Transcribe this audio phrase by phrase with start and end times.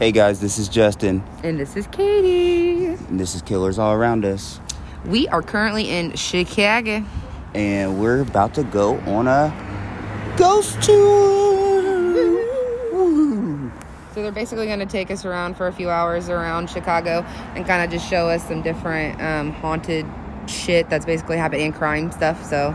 [0.00, 2.86] Hey guys, this is Justin, And this is Katie.
[2.86, 4.58] and this is Killers All Around Us.
[5.04, 7.04] We are currently in Chicago.
[7.54, 9.52] And we're about to go on a
[10.38, 11.82] ghost tour.
[14.14, 17.22] So they're basically going to take us around for a few hours around Chicago
[17.54, 20.06] and kind of just show us some different um, haunted
[20.46, 22.42] shit that's basically happening crime stuff.
[22.42, 22.74] So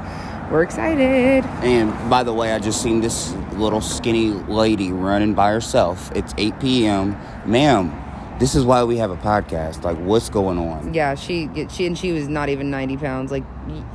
[0.52, 1.43] we're excited.
[1.64, 6.12] And by the way, I just seen this little skinny lady running by herself.
[6.16, 7.18] It's 8 p.m.
[7.45, 9.84] Ma'am, this is why we have a podcast.
[9.84, 10.94] Like, what's going on?
[10.94, 13.31] Yeah, she she and she was not even 90 pounds.
[13.31, 13.44] Like,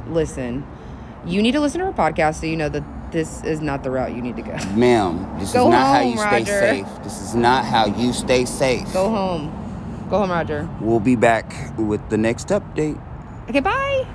[0.08, 0.66] listen,
[1.26, 3.90] you need to listen to her podcast so you know that this is not the
[3.90, 4.56] route you need to go.
[4.74, 6.86] Ma'am, this Go is not how home, you stay safe.
[7.02, 8.92] This is not how you stay safe.
[8.92, 9.56] Go home.
[10.08, 10.68] Go home, Roger.
[10.80, 13.00] We'll be back with the next update.
[13.48, 14.06] Okay, bye.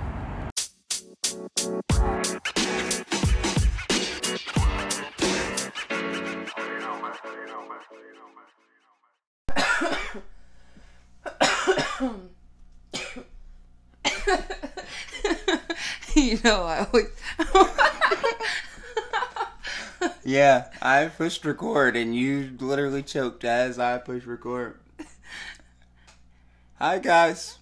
[16.46, 17.10] Know, I always.
[20.24, 24.80] Yeah, I pushed record and you literally choked as I pushed record.
[26.80, 27.60] Hi guys.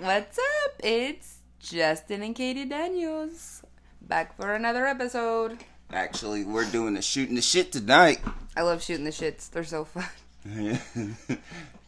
[0.00, 0.72] What's up?
[0.80, 3.62] It's Justin and Katie Daniels
[4.02, 5.58] back for another episode.
[5.92, 8.20] Actually, we're doing the shooting the shit tonight.
[8.56, 9.48] I love shooting the shits.
[9.48, 10.04] They're so fun.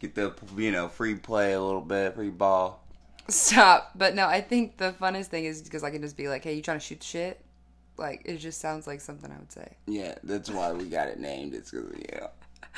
[0.01, 2.82] Get the you know free play a little bit, free ball.
[3.29, 3.93] Stop.
[3.95, 6.55] But no, I think the funnest thing is because I can just be like, "Hey,
[6.55, 7.41] you trying to shoot shit?"
[7.97, 9.77] Like it just sounds like something I would say.
[9.87, 11.55] Yeah, that's why we got it named.
[11.55, 12.29] It's because yeah,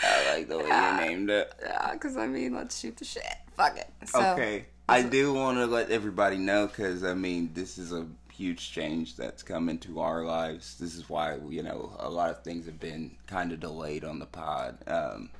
[0.03, 1.53] I like the way you named it.
[1.63, 3.23] Yeah, because I mean, let's shoot the shit.
[3.57, 3.89] Fuck it.
[4.09, 8.07] So, Okay, I do want to let everybody know because I mean this is a
[8.33, 10.77] huge change that's come into our lives.
[10.79, 14.19] This is why you know a lot of things have been kind of delayed on
[14.19, 14.77] the pod.
[14.87, 15.31] Um,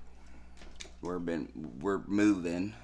[1.03, 1.49] we're been
[1.81, 2.75] we're moving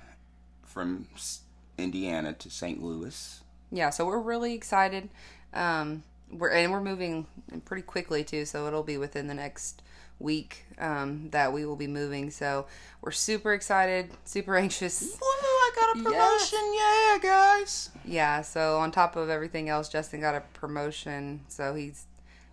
[0.65, 1.41] from S-
[1.81, 2.83] Indiana to St.
[2.83, 3.41] Louis.
[3.73, 5.09] Yeah, so we're really excited.
[5.55, 7.27] Um, we're and we're moving
[7.65, 9.83] pretty quickly too, so it'll be within the next
[10.19, 12.31] week um, that we will be moving.
[12.31, 12.67] So
[13.01, 15.03] we're super excited, super anxious.
[15.03, 15.19] Woo!
[15.23, 17.91] I got a promotion, yeah, guys.
[18.05, 22.05] Yeah, so on top of everything else, Justin got a promotion, so he's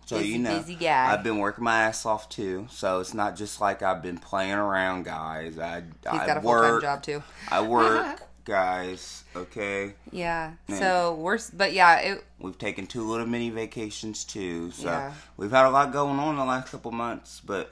[0.06, 0.64] So Busy, you know.
[0.88, 2.66] I've been working my ass off too.
[2.70, 5.58] So it's not just like I've been playing around, guys.
[5.58, 5.80] I
[6.10, 6.82] he's I got a full time work.
[6.82, 7.22] job too.
[7.50, 9.22] I work, guys.
[9.36, 10.52] Okay, Yeah.
[10.68, 10.80] Man.
[10.80, 14.70] So we're, but yeah, it, we've taken two little mini vacations too.
[14.72, 15.12] So Yeah.
[15.36, 17.40] we've had a lot going on the last couple months.
[17.44, 17.70] But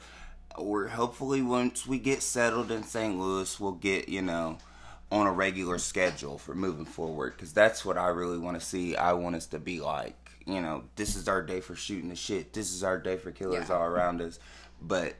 [0.59, 3.19] we're hopefully once we get settled in St.
[3.19, 4.59] Louis, we'll get you know
[5.11, 7.33] on a regular schedule for moving forward.
[7.37, 8.95] Because that's what I really want to see.
[8.97, 10.15] I want us to be like.
[10.45, 12.53] You know, this is our day for shooting the shit.
[12.53, 13.77] This is our day for killers Yeah.
[13.77, 14.39] all around us.
[14.81, 15.15] But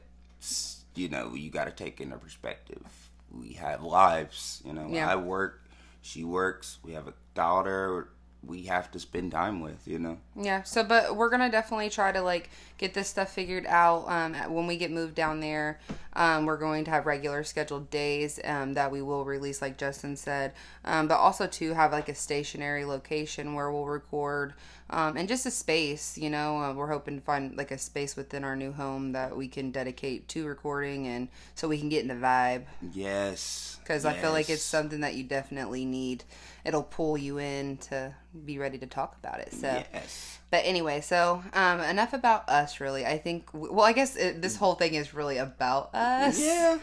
[0.95, 3.06] you know, you got to take into perspective.
[3.31, 4.61] We have lives.
[4.65, 5.09] You know, Yeah.
[5.09, 5.63] I work,
[6.01, 6.79] she works.
[6.83, 8.09] We have a daughter.
[8.43, 9.87] We have to spend time with.
[9.87, 10.17] You know.
[10.39, 10.63] Yeah.
[10.63, 14.05] So, but we're gonna definitely try to like get this stuff figured out.
[14.07, 15.79] Um, when we get moved down there,
[16.13, 20.15] um, we're going to have regular scheduled days um, that we will release, like Justin
[20.15, 20.53] said.
[20.85, 24.53] Um, but also to have like a stationary location where we'll record.
[24.89, 28.15] Um, and just a space, you know, uh, we're hoping to find like a space
[28.15, 32.03] within our new home that we can dedicate to recording, and so we can get
[32.03, 32.63] in the vibe.
[32.93, 33.79] Yes.
[33.83, 36.23] because I feel like it's something that you definitely need.
[36.63, 38.13] It'll pull you in to
[38.45, 39.53] be ready to talk about it.
[39.53, 40.26] So, Yes.
[40.51, 42.79] But anyway, so um, enough about us.
[42.79, 43.49] Really, I think.
[43.53, 46.39] Well, I guess it, this whole thing is really about us.
[46.39, 46.79] Yeah.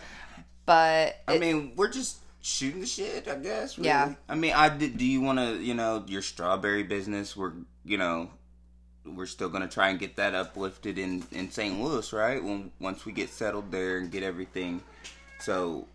[0.66, 3.28] But I it- mean, we're just shooting the shit.
[3.28, 3.77] I guess.
[3.78, 3.88] Really.
[3.88, 4.15] Yeah.
[4.28, 4.97] I mean, I did.
[4.99, 5.56] Do you want to?
[5.62, 7.37] You know, your strawberry business.
[7.37, 7.53] We're.
[7.84, 8.31] You know.
[9.06, 11.78] We're still gonna try and get that uplifted in in St.
[11.78, 12.43] Louis, right?
[12.43, 14.82] When once we get settled there and get everything,
[15.41, 15.87] so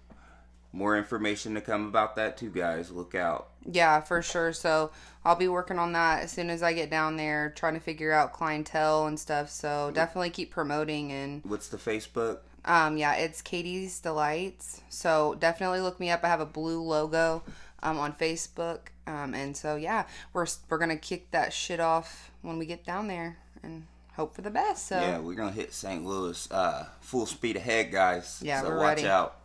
[0.72, 2.92] more information to come about that too, guys.
[2.92, 3.50] Look out.
[3.66, 4.54] yeah, for sure.
[4.54, 4.92] So
[5.29, 8.12] I'll be working on that as soon as I get down there, trying to figure
[8.12, 9.51] out clientele and stuff.
[9.51, 12.40] So definitely keep promoting and What's the Facebook?
[12.66, 14.81] Um, yeah, it's Katie's Delights.
[14.89, 16.24] So definitely look me up.
[16.24, 17.44] I have a blue logo
[17.83, 18.80] um, on Facebook.
[19.06, 23.07] Um, and so yeah, we're we're gonna kick that shit off when we get down
[23.07, 24.88] there and hope for the best.
[24.88, 26.04] So Yeah, we're gonna hit St.
[26.04, 28.42] Louis uh, full speed ahead, guys.
[28.44, 29.07] Yeah, so we're watch ready.
[29.07, 29.38] out.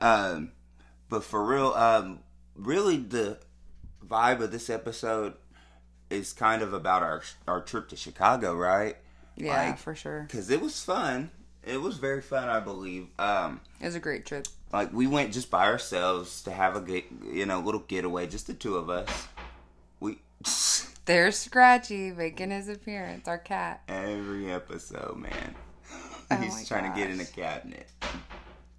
[0.00, 0.50] Um,
[1.08, 2.18] but for real, um,
[2.56, 3.38] really the
[4.08, 5.34] vibe of this episode
[6.10, 8.96] is kind of about our our trip to Chicago, right?
[9.36, 10.22] yeah, Like, for sure.
[10.22, 11.30] Because it was fun.
[11.64, 13.08] It was very fun, I believe.
[13.18, 14.46] Um, It was a great trip.
[14.72, 18.46] like we went just by ourselves to have a get, you know, little getaway, just
[18.46, 19.28] the two of us.
[20.00, 20.18] We
[21.06, 23.82] There's Scratchy making his appearance, our cat.
[23.88, 25.54] every episode, man.
[26.30, 27.88] Oh He's trying to get in the cabinet.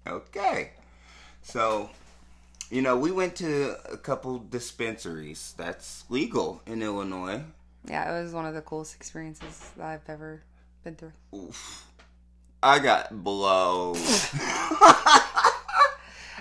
[0.06, 0.72] Okay.
[1.42, 1.88] So,
[2.70, 7.42] you know, we went to a couple dispensaries that's legal in Illinois.
[7.88, 10.42] Yeah, it was one of the coolest experiences that I've ever
[10.84, 11.12] been through.
[11.34, 11.86] Oof.
[12.62, 13.96] I got blown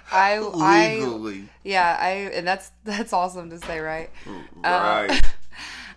[0.09, 1.49] I, I, legally.
[1.63, 4.09] yeah, I, and that's that's awesome to say, right?
[4.63, 5.21] right.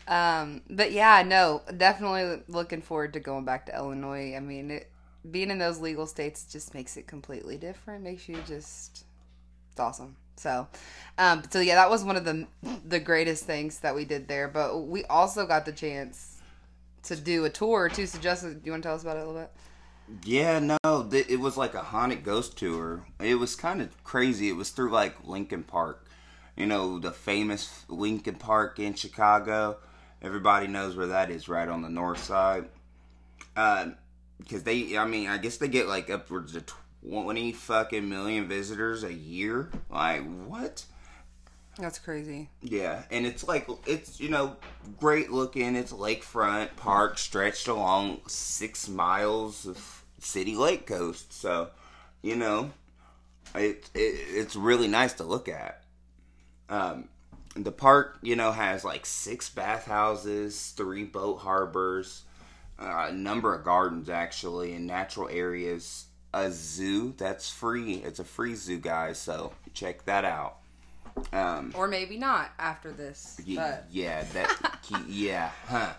[0.09, 4.35] Um, but yeah, no, definitely looking forward to going back to Illinois.
[4.35, 4.91] I mean, it,
[5.31, 8.03] being in those legal states just makes it completely different.
[8.03, 9.05] Makes you just,
[9.71, 10.17] it's awesome.
[10.41, 10.69] So,
[11.19, 12.47] um, so yeah, that was one of the
[12.85, 14.49] the greatest things that we did there.
[14.49, 16.39] But we also got the chance
[17.05, 18.07] to do a tour too.
[18.07, 19.51] So, Justin, do you want to tell us about it a little bit?
[20.25, 23.05] Yeah, no, th- it was like a haunted ghost tour.
[23.21, 24.49] It was kind of crazy.
[24.49, 26.07] It was through like Lincoln Park,
[26.57, 29.77] you know, the famous Lincoln Park in Chicago.
[30.23, 32.69] Everybody knows where that is, right on the north side.
[33.55, 36.67] Because they, I mean, I guess they get like upwards of
[37.03, 39.71] twenty fucking million visitors a year.
[39.91, 40.85] Like what?
[41.79, 42.51] That's crazy.
[42.63, 44.57] Yeah, and it's like it's you know
[44.99, 45.77] great looking.
[45.77, 51.33] It's lakefront park stretched along six miles of city lake coast.
[51.33, 51.71] So,
[52.23, 52.71] you know,
[53.55, 55.85] it, it it's really nice to look at.
[56.69, 57.09] Um,
[57.57, 62.25] the park, you know, has like six bathhouses, three boat harbors,
[62.79, 66.07] uh, a number of gardens actually, and natural areas.
[66.33, 67.95] A zoo that's free.
[67.95, 69.19] It's a free zoo, guys.
[69.19, 70.57] So check that out.
[71.33, 73.41] Um, Or maybe not after this.
[73.45, 74.79] Ye- But yeah, that
[75.09, 75.93] yeah, huh.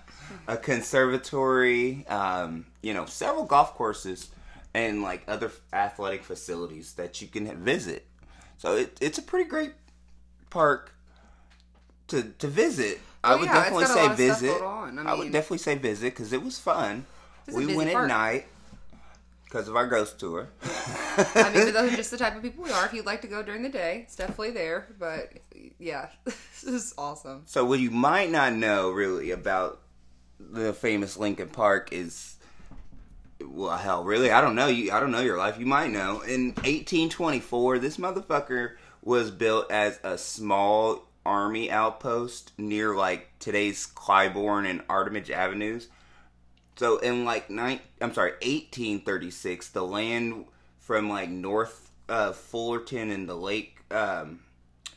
[0.48, 4.30] A conservatory, um, you know, several golf courses
[4.74, 8.06] and like other athletic facilities that you can visit.
[8.57, 9.74] So it, it's a pretty great
[10.50, 10.94] park
[12.07, 13.00] to to visit.
[13.24, 14.62] I Oh, would yeah, definitely say lot of stuff visit.
[14.62, 17.06] I I, would definitely say visit because it was fun.
[17.51, 18.06] We went park.
[18.06, 18.45] at night
[19.51, 20.48] because of our ghost tour.
[21.36, 22.86] I mean, those are just the type of people we are.
[22.86, 24.88] If you'd like to go during the day, it's definitely there.
[24.98, 25.33] But
[25.77, 27.44] yeah, this is awesome.
[27.45, 29.81] So what you might not know really about
[30.39, 32.38] the famous Lincoln Park is
[33.44, 36.21] well hell really I don't know you I don't know your life you might know
[36.21, 44.69] in 1824 this motherfucker was built as a small army outpost near like today's Clybourn
[44.69, 45.88] and Armitage Avenues
[46.81, 50.45] so in like nine I'm sorry 1836 the land
[50.80, 54.39] from like north uh, Fullerton and the lake um,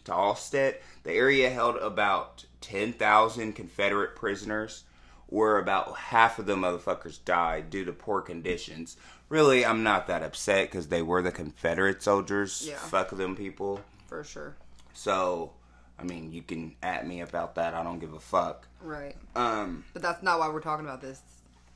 [0.05, 4.85] to Halsted, the area held about 10,000 Confederate prisoners,
[5.27, 8.97] where about half of the motherfuckers died due to poor conditions.
[9.29, 12.67] Really, I'm not that upset because they were the Confederate soldiers.
[12.69, 12.77] Yeah.
[12.77, 13.81] Fuck them people.
[14.07, 14.57] For sure.
[14.93, 15.53] So,
[15.99, 17.75] I mean, you can at me about that.
[17.75, 18.69] I don't give a fuck.
[18.83, 19.17] Right.
[19.35, 21.21] Um, But that's not why we're talking about this.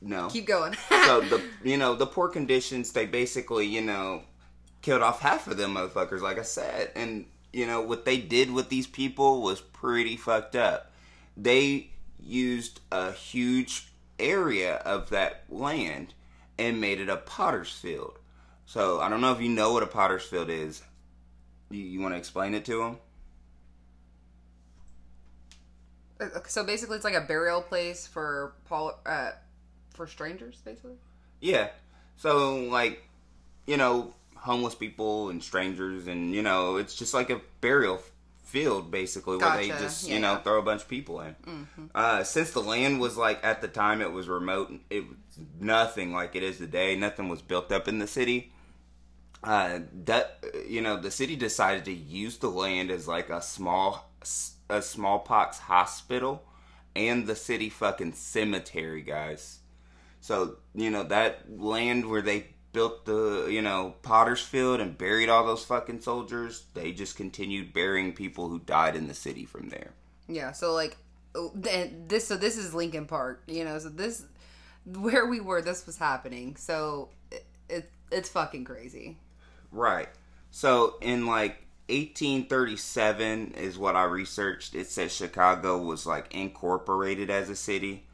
[0.01, 0.29] No.
[0.29, 0.75] Keep going.
[0.89, 4.23] so the you know the poor conditions they basically you know
[4.81, 6.91] killed off half of them motherfuckers like i said.
[6.95, 10.91] And you know what they did with these people was pretty fucked up.
[11.35, 11.89] They
[12.21, 13.87] used a huge
[14.19, 16.13] area of that land
[16.57, 18.19] and made it a potter's field.
[18.65, 20.81] So i don't know if you know what a potter's field is.
[21.69, 22.97] You, you want to explain it to them
[26.47, 29.31] so basically, it's like a burial place for Paul, uh,
[29.99, 30.95] for strangers, basically.
[31.41, 31.67] Yeah.
[32.15, 33.03] So like,
[33.67, 37.99] you know, homeless people and strangers and you know, it's just like a burial
[38.43, 40.33] field basically where they just, Yeah, you know, yeah.
[40.35, 40.43] Mm-hmm.
[40.43, 41.35] throw a bunch of people in.
[41.93, 45.17] Uh since the land was like at the time it was remote, it was
[45.59, 46.95] nothing like it is today.
[46.95, 48.53] Nothing was built up in the city.
[49.43, 54.09] Uh that you know, the city decided to use the land as like a small
[54.69, 56.45] a smallpox hospital
[56.95, 59.59] and the city fucking cemetery, guys.
[60.21, 65.29] So, you know, that land where they built the, you know, Potter's Field and buried
[65.29, 69.69] all those fucking soldiers, they just continued burying people who died in the city from
[69.69, 69.91] there.
[70.27, 70.51] Yeah.
[70.51, 70.97] So like,
[71.35, 72.27] oh, this.
[72.27, 73.43] So this is Lincoln Park.
[73.47, 73.79] You know.
[73.79, 74.25] So this,
[74.85, 76.55] where we were, this was happening.
[76.57, 79.17] So it, it it's fucking crazy.
[79.71, 80.09] Right.
[80.51, 84.75] So, in like 1837 is what I researched.
[84.75, 88.05] It says Chicago was like incorporated as a city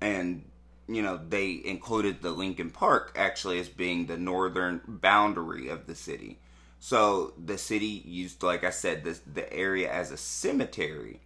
[0.00, 0.44] and
[0.90, 5.94] you know, they included the Lincoln Park actually as being the northern boundary of the
[5.94, 6.40] city.
[6.80, 11.20] So the city used, like I said, this, the area as a cemetery.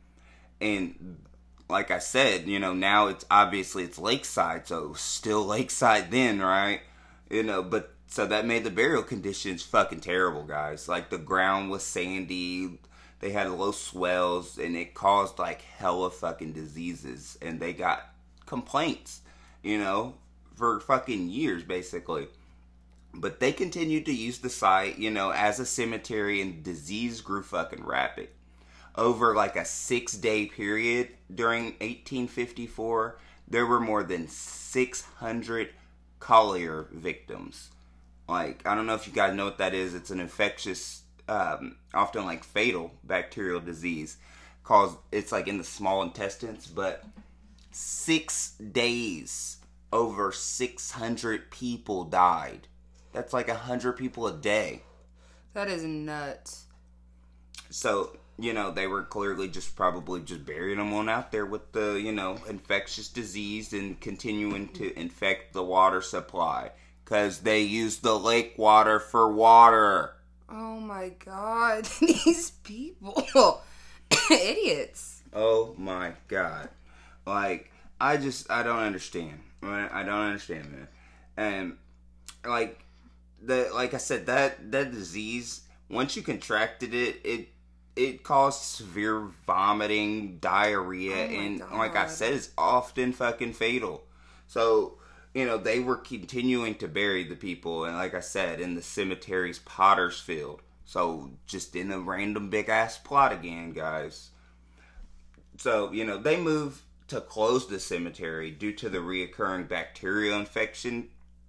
[0.61, 1.18] And
[1.68, 6.80] like I said, you know, now it's obviously it's lakeside, so still lakeside then, right?
[7.30, 10.88] You know, but so that made the burial conditions fucking terrible, guys.
[10.88, 12.78] Like the ground was sandy,
[13.21, 18.11] they had low swells, and it caused like hella fucking diseases, and they got
[18.44, 19.23] complaints,
[19.64, 20.14] you know,
[20.54, 22.28] for fucking years basically.
[23.12, 27.42] But they continued to use the site, you know, as a cemetery, and disease grew
[27.42, 28.28] fucking rapid.
[28.97, 33.18] Over like a six day period during 1854,
[33.49, 35.71] there were more than 600
[36.21, 37.71] cholera victims.
[38.28, 39.94] Like, I don't know if you guys know what that is.
[39.94, 44.16] It's an infectious, um, often like fatal bacterial disease.
[44.64, 47.04] Cause it's like in the small intestines, but
[47.75, 49.59] six days,
[49.93, 52.69] over 600 people died.
[53.12, 54.83] That's like 100 people a day.
[55.54, 56.66] That is nuts.
[57.71, 61.73] So, you know, they were clearly just probably just burying them on out there with
[61.73, 66.71] the, you know, infectious disease and continuing to infect the water supply.
[67.04, 70.14] Because they use the lake water for water.
[70.49, 71.85] Oh my god.
[72.00, 73.62] These people.
[74.31, 75.23] Idiots.
[75.33, 76.69] Oh my god.
[77.26, 79.40] Like, I just, I don't understand.
[79.62, 80.88] I don't understand, man.
[81.37, 81.76] And,
[82.45, 82.85] like,
[83.43, 87.49] the like I said, that that disease, once you contracted it, it
[87.97, 91.73] it caused severe vomiting, diarrhea, Oh and God.
[91.73, 94.04] like I said, it's often fucking fatal.
[94.47, 94.99] So,
[95.35, 98.83] you know, they were continuing to bury the people, and like I said, in the
[98.83, 100.61] cemetery's potter's field.
[100.85, 104.31] So, just in a random big ass plot again, guys.
[105.59, 111.08] So, you know, they moved to close the cemetery due to the reoccurring bacterial infection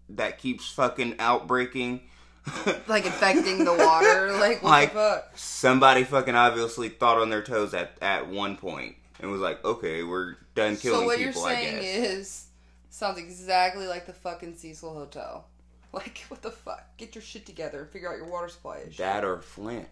[0.10, 2.02] that keeps fucking outbreaking.
[2.88, 4.32] Like infecting the water.
[4.40, 5.32] Like, what Like- the fuck?
[5.36, 10.04] Somebody fucking obviously thought on their toes at, at one point and was like, okay,
[10.04, 12.46] we're done killing So what people, you're saying is
[12.90, 15.46] sounds exactly like the fucking Cecil Hotel.
[15.94, 16.86] Like what the fuck?
[16.98, 18.98] Get your shit together and figure out your water supply issue.
[18.98, 19.88] that or Flint.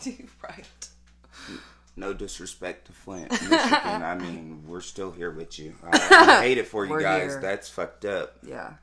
[0.00, 0.64] Dude, right.
[1.98, 3.58] No disrespect to Flint, Michigan.
[4.02, 5.74] I mean, we're still here with you.
[5.84, 7.32] I, I hate it for you We're guys.
[7.32, 7.40] here.
[7.40, 8.36] That's fucked up.
[8.46, 8.74] Yeah.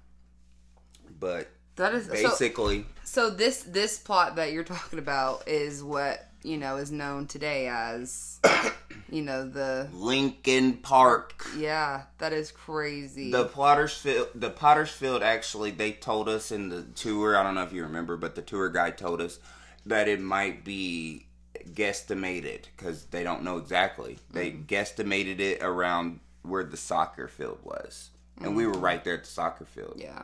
[1.20, 6.28] But That is so, basically, so this this plot that you're talking about is what,
[6.44, 8.40] you know, is known today as
[9.10, 11.46] you know, the Lincoln Park.
[11.58, 13.32] yeah, that is crazy.
[13.32, 15.24] The Pottersfield, the Pottersfield.
[15.24, 17.38] Actually, they told us in the tour.
[17.38, 19.40] I don't know if you remember, but the tour guide told us
[19.86, 21.25] that it might be
[21.74, 24.18] guesstimated because they don't know exactly.
[24.32, 24.64] They mm-hmm.
[24.64, 28.10] guesstimated it around where the soccer field was,
[28.42, 28.82] and we were mm.
[28.82, 29.96] right there at the soccer field.
[29.98, 30.24] Yeah.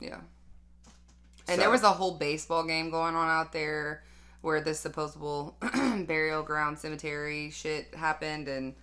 [0.00, 0.20] Yeah.
[1.48, 4.04] And So- there was a whole baseball game going on out there
[4.40, 5.56] where this supposable
[6.06, 8.74] burial ground cemetery shit happened and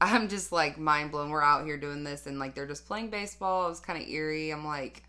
[0.00, 1.30] I'm just like mind blown.
[1.30, 3.66] We're out here doing this and like they're just playing baseball.
[3.66, 4.50] It was kind of eerie.
[4.50, 5.02] I'm like,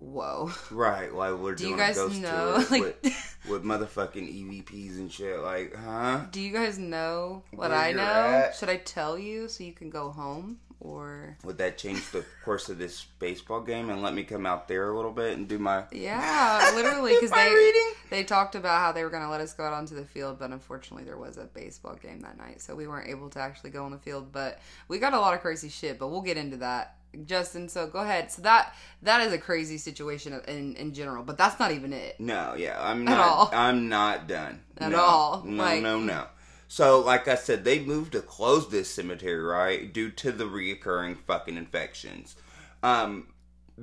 [0.00, 0.50] whoa.
[0.70, 4.64] Right, like we're Do you doing guys a ghost know, tour like- with, with motherfucking
[4.66, 5.38] EVPs and shit.
[5.40, 6.26] Like, huh?
[6.30, 8.02] Do you guys know what Where I you're know?
[8.02, 8.54] at?
[8.56, 12.70] Should I tell you so you can go home or Would that change the course
[12.70, 15.58] of this baseball game and let me come out there a little bit and do
[15.58, 17.92] my Yeah, literally, because My they reading?
[18.08, 20.38] they talked about how they were going to let us go out onto the field,
[20.38, 23.70] but unfortunately, there was a baseball game that night, so we weren't able to actually
[23.70, 24.32] go on the field.
[24.32, 27.68] But we got a lot of crazy shit, but we'll get into that, Justin.
[27.68, 28.30] So go ahead.
[28.30, 32.18] So that that is a crazy situation in in general, but that's not even it.
[32.20, 33.12] No, yeah, I'm not.
[33.14, 33.50] At all.
[33.52, 35.00] I'm not done At No.
[35.00, 35.42] all.
[35.44, 36.26] No, Like- no, no.
[36.68, 41.18] So, like I said, they moved to close this cemetery, right, due to the reoccurring
[41.26, 42.36] fucking infections,
[42.84, 43.26] um,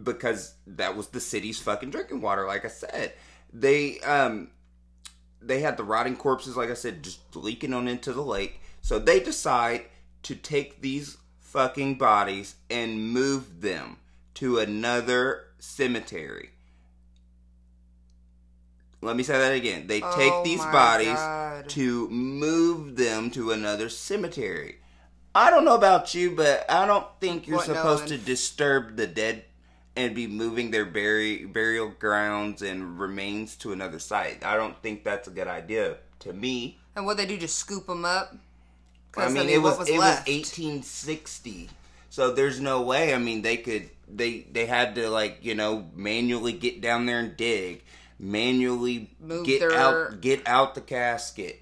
[0.04, 2.46] because that was the city's fucking drinking water.
[2.48, 3.12] Like I said,
[3.52, 4.52] they um,
[5.42, 8.62] they had the rotting corpses, like I said, just leaking on into the lake.
[8.82, 9.88] So they decide
[10.24, 13.98] to take these fucking bodies and move them
[14.36, 16.50] to another cemetery.
[19.02, 19.88] Let me say that again.
[19.88, 21.70] They Oh take these bodies God.
[21.70, 24.78] to move them to another cemetery.
[25.34, 28.20] I don't know about you, but I don't think you're What, supposed Nolan?
[28.20, 29.46] to disturb the dead
[29.96, 34.44] and be moving their bury, burial grounds and remains to another site.
[34.44, 36.80] I don't think that's a good idea to me.
[36.96, 38.36] And what they do, just scoop them up.
[39.18, 40.28] I 'Cause, mean, it was, what it left?
[40.28, 41.70] was 1860,
[42.10, 43.14] so there's no way.
[43.14, 47.20] I mean, they could they they had to like you know manually get down there
[47.20, 47.84] and dig,
[48.20, 51.62] manually Move get their- out get out the casket.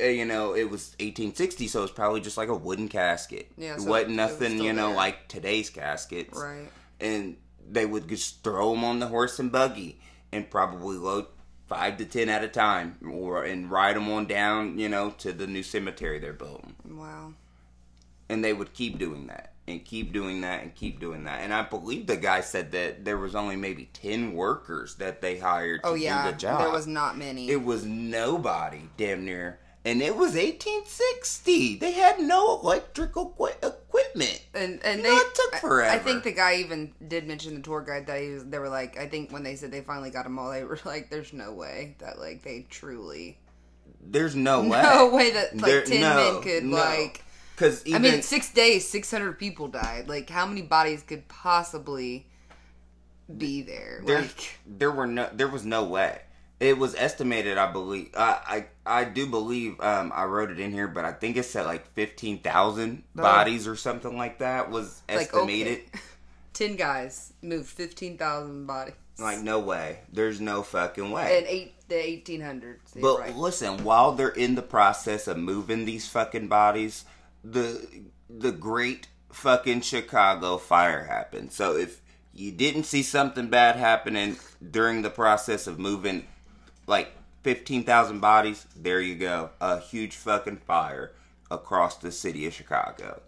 [0.00, 3.48] Uh, you know, it was 1860, so it's probably just like a wooden casket.
[3.56, 4.96] Yeah, it so wasn't it was nothing, still you know, there.
[4.96, 6.36] like today's caskets.
[6.36, 6.68] Right.
[7.00, 7.36] And
[7.70, 10.00] they would just throw them on the horse and buggy
[10.32, 11.26] and probably load
[11.68, 15.32] five to ten at a time, or and ride them on down, you know, to
[15.32, 17.32] the new cemetery they're building Wow.
[18.28, 21.40] and they would keep doing that and keep doing that and keep doing that.
[21.40, 25.38] And I believe the guy said that there was only maybe ten workers that they
[25.38, 26.24] hired oh, to Oh yeah.
[26.26, 26.60] do the job.
[26.60, 27.48] There was not many.
[27.48, 29.58] It was nobody, damn near.
[29.84, 31.76] And it was 1860.
[31.76, 34.42] They had no electrical equi- equipment.
[34.54, 37.60] And and You they it took I- I think the guy even did mention the
[37.62, 40.10] tour guide that he was, they were like I think when they said they finally
[40.10, 43.38] got them all they were like there's no way that like they truly
[44.02, 44.82] There's no way.
[44.82, 46.76] no way that like There- ten no, men could no.
[46.76, 47.22] like
[47.54, 52.26] Because I mean six days six hundred people died like how many bodies could possibly
[53.38, 56.20] be there there, like there were no there was no way
[56.60, 60.72] it was estimated i believe i i, I do believe um i wrote it in
[60.72, 63.22] here but i think it said like 15000 Oh.
[63.22, 66.00] bodies or something like that was like estimated okay.
[66.52, 71.38] ten guys moved fifteen thousand bodies like no way there's no fucking way.
[71.38, 73.36] And eight the eighteen hundreds but right.
[73.36, 77.04] listen while they're in the process of moving these fucking bodies
[77.42, 77.86] the
[78.30, 82.00] the great fucking chicago fire happened so if
[82.32, 84.36] you didn't see something bad happening
[84.70, 86.24] during the process of moving
[86.86, 87.12] like
[87.42, 89.50] 15,000 bodies, there you go.
[89.60, 91.12] A huge fucking fire
[91.50, 93.20] across the city of Chicago.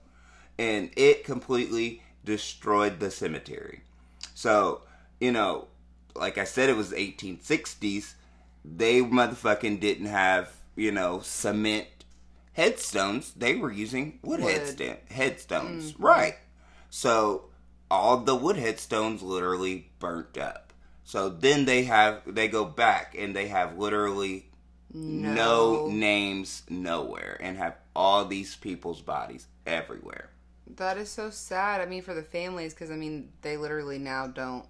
[0.58, 3.82] And it completely destroyed the cemetery.
[4.34, 4.82] So,
[5.20, 5.68] you know,
[6.14, 8.14] like I said, it was 1860s.
[8.64, 11.86] They motherfucking didn't have, you know, cement
[12.54, 13.32] headstones.
[13.34, 14.54] They were using wood, Wood.
[14.54, 15.92] headsta- headstones.
[15.92, 16.02] Mm-hmm.
[16.04, 16.34] Right.
[16.90, 17.46] So
[17.90, 20.65] all the wood headstones literally burnt up.
[21.06, 24.50] So then they have they go back and they have literally
[24.92, 25.86] no, No.
[25.86, 30.30] names nowhere and have all these people's bodies everywhere.
[30.66, 31.80] That is so sad.
[31.80, 34.66] I mean, for the families, because I mean, they literally now don't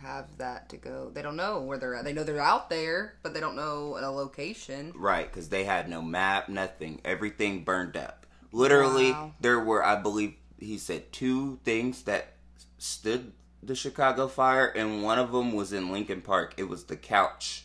[0.00, 1.10] have that to go.
[1.12, 2.04] They don't know where they're at.
[2.04, 4.92] They know they're out there, but they don't know a location.
[4.96, 7.00] Right, because they had no map, nothing.
[7.04, 8.24] Everything burned up.
[8.52, 9.32] Literally, Wow.
[9.40, 12.34] there were, I believe, he said two things that
[12.78, 13.32] stood
[13.66, 16.54] the Chicago fire, and one of them was in Lincoln Park.
[16.56, 17.64] It was the couch.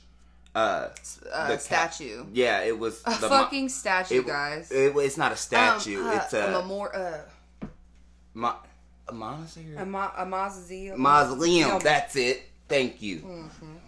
[0.54, 0.90] Uh,
[1.32, 2.26] Uh, the statue.
[2.34, 4.70] yeah, it was A the mo- fucking statue, it- guys.
[4.72, 6.02] It, it's not a statue.
[6.02, 7.68] Um, uh, it's a, a memor- uh,
[8.34, 8.56] mo-
[9.08, 9.76] a monastery.
[9.78, 11.00] a, ma- a mausoleum.
[11.02, 11.80] mausoleum.
[11.82, 12.44] That's it.
[12.68, 13.22] Thank you,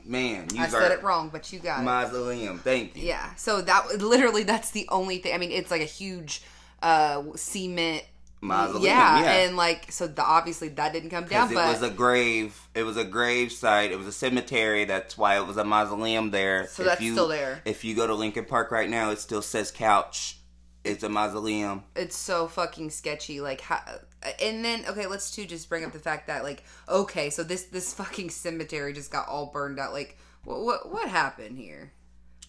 [0.05, 0.47] man.
[0.53, 0.61] You Mm-hmm.
[0.61, 1.83] I said it wrong, but you got it.
[1.83, 2.59] Mausoleum.
[2.59, 3.03] Thank you.
[3.07, 3.33] Yeah.
[3.35, 5.33] So that literally that's the only thing.
[5.33, 6.43] I mean, it's like a huge
[6.81, 8.03] uh cement.
[8.43, 8.83] Mausoleum.
[8.85, 9.31] yeah, yeah.
[9.45, 12.67] and like so the, obviously that didn't come down, Because but it was a grave.
[12.75, 13.91] It was a grave site.
[13.91, 14.85] It was a cemetery.
[14.85, 16.67] That's why it was a mausoleum there.
[16.67, 17.61] So that's you, still there.
[17.65, 20.37] If you go to Lincoln Park right now, it still says couch.
[20.83, 21.83] It's a mausoleum.
[21.95, 23.79] it's so fucking sketchy like how
[24.41, 27.63] and then okay let's too just bring up the fact that like okay so this
[27.67, 31.93] this fucking cemetery just got all burned out like what what, what happened here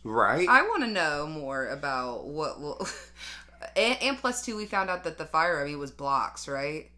[0.02, 0.48] Right?
[0.48, 2.85] i want to know more about what will
[3.77, 6.90] and, and plus two we found out that the fire i mean was blocks right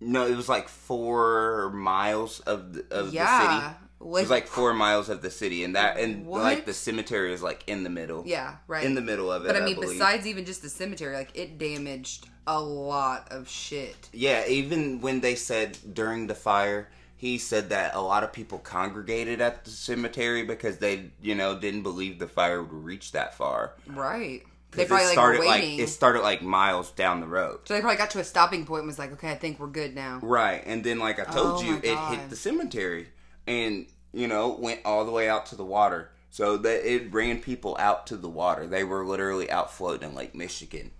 [0.00, 3.14] no, it was like four miles of the, of the city.
[3.14, 6.42] yeah It was like four miles of the city, and that and What?
[6.42, 8.22] like the cemetery is like in the middle.
[8.26, 9.48] yeah right in the middle of it.
[9.48, 9.98] but i mean believe.
[9.98, 15.20] besides even just the cemetery like it damaged a lot of shit Yeah, even when
[15.20, 19.70] they said during the fire, he said that a lot of people congregated at the
[19.70, 23.74] cemetery because they, you know, didn't believe the fire would reach that far.
[23.86, 24.42] right
[24.76, 27.60] they probably it like started were waiting it started like miles down the road.
[27.64, 29.66] so they probably got to a stopping point and was like okay i think we're
[29.66, 33.08] good now Right, and then like I told Oh you, it hit the cemetery
[33.46, 36.10] and you know went all the way out to the water.
[36.30, 38.66] So that it ran people out to the water.
[38.66, 40.90] They were literally out floating in Lake Michigan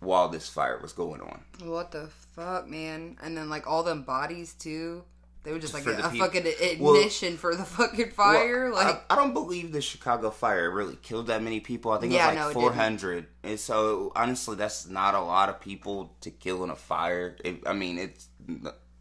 [0.00, 1.44] while this fire was going on.
[1.64, 3.16] What the fuck, man?
[3.22, 5.04] And then like all them bodies too.
[5.44, 6.44] They were just like a, a fucking
[6.78, 8.70] Well- ignition for the fucking fire.
[8.70, 11.90] Well, like I, I don't believe the Chicago fire really killed that many people.
[11.90, 12.74] I think Yeah, it no, was like didn't.
[12.74, 13.26] 400.
[13.42, 17.36] And so honestly, that's not a lot of people to kill in a fire.
[17.44, 18.28] It, I mean, it's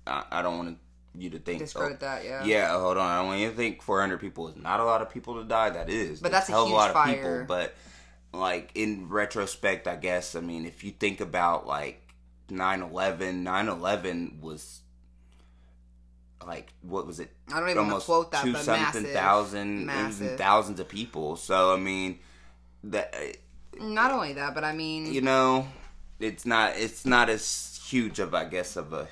[0.08, 0.78] I, I don't want
[1.14, 2.44] you to think discredit oh, that, yeah.
[2.44, 3.06] Yeah, hold on.
[3.08, 5.44] I don't want you to think 400 people is not a lot of people to
[5.48, 5.70] die.
[5.70, 7.16] That is, But that's a hell of huge lot of fire.
[7.42, 7.46] people.
[7.48, 7.76] But
[8.34, 12.02] like in retrospect, I guess I mean if you think about like
[12.50, 14.80] 9/11, 9/11 was
[16.46, 17.32] like what was it?
[17.52, 20.38] I don't even to quote that, two but something massive, thousand, massive.
[20.38, 21.36] thousands of people.
[21.36, 22.20] So I mean,
[22.86, 25.68] that uh, Not only that, but I mean, you know,
[26.20, 29.08] it's not it's not as huge of I guess of a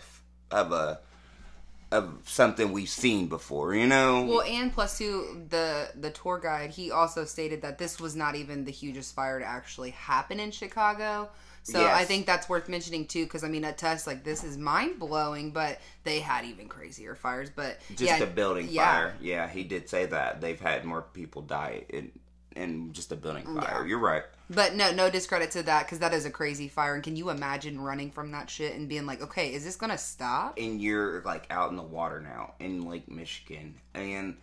[0.51, 0.99] of a
[1.91, 3.73] of something we've seen before.
[3.73, 7.99] You know, well, and plus two, the the tour guide he also stated that this
[7.99, 11.29] was not even the hugest fire to actually happen in Chicago.
[11.63, 11.95] So Yes.
[11.95, 14.99] I think that's worth mentioning too, because I mean, at test like this is mind
[14.99, 17.49] blowing, but they had even crazier fires.
[17.49, 18.91] But just yeah, a building yeah.
[18.91, 19.15] fire.
[19.21, 22.11] Yeah, he did say that they've had more people die in
[22.55, 23.81] in just a building fire.
[23.81, 23.85] Yeah.
[23.85, 24.23] You're right.
[24.49, 26.95] But no, no discredit to that because that is a crazy fire.
[26.95, 29.97] And can you imagine running from that shit and being like, okay, is this gonna
[29.97, 30.57] stop?
[30.57, 33.75] and you're like out in the water now in Lake Michigan.
[33.93, 34.37] And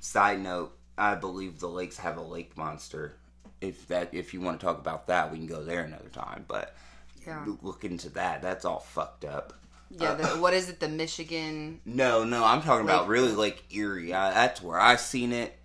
[0.00, 3.16] side note, I believe the lakes have a lake monster
[3.60, 6.44] if that if you want to talk about that, we can go there another time.
[6.48, 6.74] But
[7.26, 7.44] Yeah.
[7.62, 8.42] look into that.
[8.42, 9.54] That's all fucked up.
[9.90, 10.14] Yeah.
[10.14, 10.80] The, uh, what is it?
[10.80, 11.80] The Michigan.
[11.86, 14.12] No, no, I'm talking about really Lake Erie.
[14.12, 15.56] I, that's where I seen it.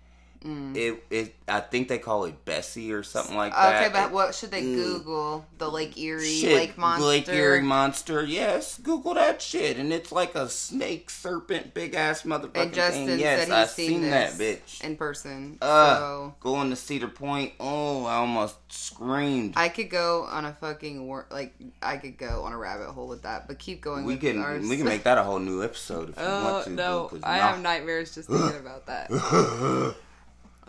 [0.44, 0.74] Mm.
[0.74, 3.82] It, it, I think they call it Bessie or something like that.
[3.82, 4.74] Okay, but It- what should they Mm.
[4.76, 5.44] Google?
[5.58, 7.06] The Lake Erie shit, Lake Monster.
[7.06, 8.24] Lake Erie monster.
[8.24, 13.06] Yes, Google that shit, and it's like a snake, serpent, big ass motherfucking And Justin
[13.06, 13.18] thing.
[13.20, 14.82] Yes, said he's I've seen, seen this that bitch.
[14.82, 15.58] in person.
[15.60, 17.52] Uh, so going to Cedar Point.
[17.60, 19.54] Oh, I almost screamed.
[19.56, 23.08] I could go on a fucking wor- like I could go on a rabbit hole
[23.08, 23.46] with that.
[23.46, 24.04] But keep going.
[24.06, 24.66] we with can ours.
[24.66, 26.70] we can make that a whole new episode if you Oh want to.
[26.70, 27.10] no!
[27.22, 29.10] I have nightmares just thinking about that.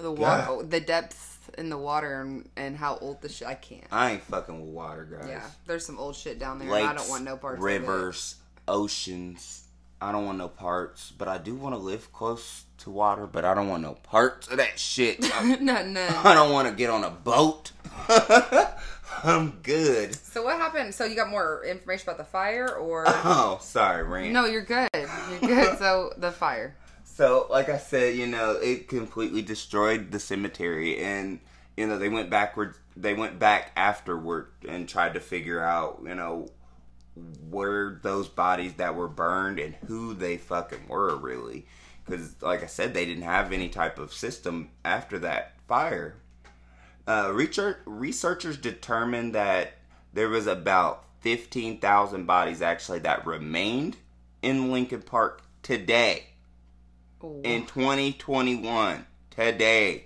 [0.02, 3.48] The water, oh, the depth in the water, and, and how old the shit.
[3.48, 3.84] I can't.
[3.92, 5.28] I ain't fucking with water, guys.
[5.30, 6.70] Yeah, there's some old shit down there.
[6.70, 8.36] Lakes, and I don't want no parts rivers,
[8.68, 9.58] oceans.
[10.04, 13.28] I don't want no parts, but I do want to live close to water.
[13.28, 15.20] But I don't want no parts of that shit.
[15.20, 15.62] of it.
[15.62, 16.08] no, no.
[16.24, 17.72] I don't want to get on a boat.
[19.24, 20.16] I'm good.
[20.16, 20.96] So what happened?
[20.96, 24.34] So you got more information about the fire, or Oh, sorry, Rand.
[24.34, 24.46] no?
[24.46, 24.90] You're good.
[24.96, 25.78] You're good.
[25.78, 26.76] So the fire.
[27.14, 31.40] So, like I said, you know, it completely destroyed the cemetery, and
[31.76, 32.80] you know they went backwards.
[32.96, 36.48] They went back afterward and tried to figure out, you know,
[37.50, 41.68] where those bodies that were burned and who they fucking were really,
[42.06, 46.16] because, like I said, they didn't have any type of system after that fire.
[47.08, 49.74] Uh, research, researchers determined that
[50.14, 53.98] there was about fifteen thousand bodies actually that remained
[54.42, 56.28] in Lincoln Park today
[57.44, 60.06] in 2021 today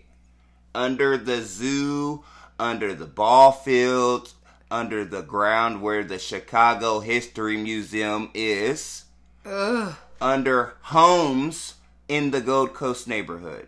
[0.74, 2.24] under the zoo
[2.60, 4.36] under the ball fields
[4.70, 9.06] under the ground where the chicago history museum is
[9.46, 9.96] Ugh.
[10.20, 11.76] under homes
[12.08, 13.68] in the gold coast neighborhood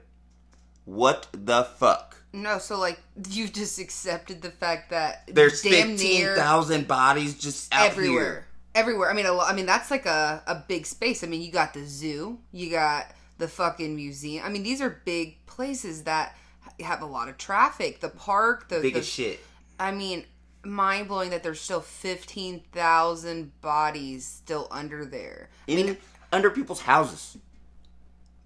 [0.86, 7.38] what the fuck No, so like you just accepted the fact that there's 15000 bodies
[7.38, 8.23] just out everywhere.
[8.23, 8.43] here
[8.75, 9.10] Everywhere.
[9.10, 11.23] I mean, a lo- I mean that's like a, a big space.
[11.23, 13.07] I mean, you got the zoo, you got
[13.38, 14.45] the fucking museum.
[14.45, 16.36] I mean, these are big places that
[16.80, 18.00] have a lot of traffic.
[18.00, 19.39] The park, the, big the shit
[19.80, 20.26] I mean,
[20.63, 25.50] mind blowing that there's still fifteen thousand bodies still under there.
[25.67, 25.97] I in mean,
[26.32, 27.38] under people's houses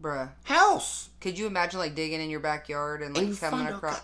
[0.02, 4.02] bruh, house could you imagine like digging in your backyard and like And coming across?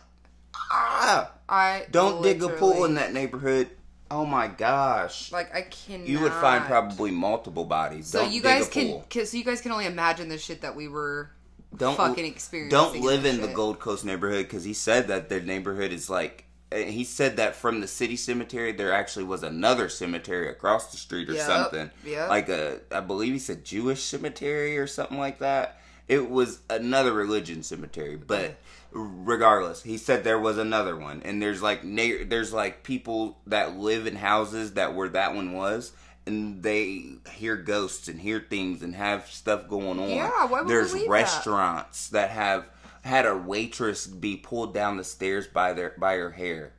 [0.72, 3.70] ah I Don't dig a pool in that neighborhood.
[4.10, 5.32] Oh my gosh.
[5.32, 6.06] Like I can.
[6.06, 8.08] You would find probably multiple bodies.
[8.08, 10.88] So don't you guys can, so you guys can only imagine the shit that we
[10.88, 11.32] were
[11.76, 12.72] don't fucking experience.
[12.72, 13.48] Don't live in the.
[13.50, 16.46] Gold Coast neighborhood because he said that the neighborhood is like.
[16.72, 20.98] uh, He said that from the city cemetery, there actually was another cemetery across the
[20.98, 21.92] street or Yep, something.
[22.06, 25.82] Yeah, Like a, I believe he said Jewish cemetery or something like that.
[26.08, 28.56] It was another religion cemetery, but
[28.92, 33.78] regardless, he said there was another one, and there's like na- there's like people that
[33.78, 35.92] live in houses that where that one was,
[36.26, 40.10] and they hear ghosts and hear things and have stuff going on.
[40.10, 41.12] Yeah, why would there's believe that?
[41.12, 42.66] restaurants that have
[43.04, 46.74] had a waitress be pulled down the stairs by their by her hair.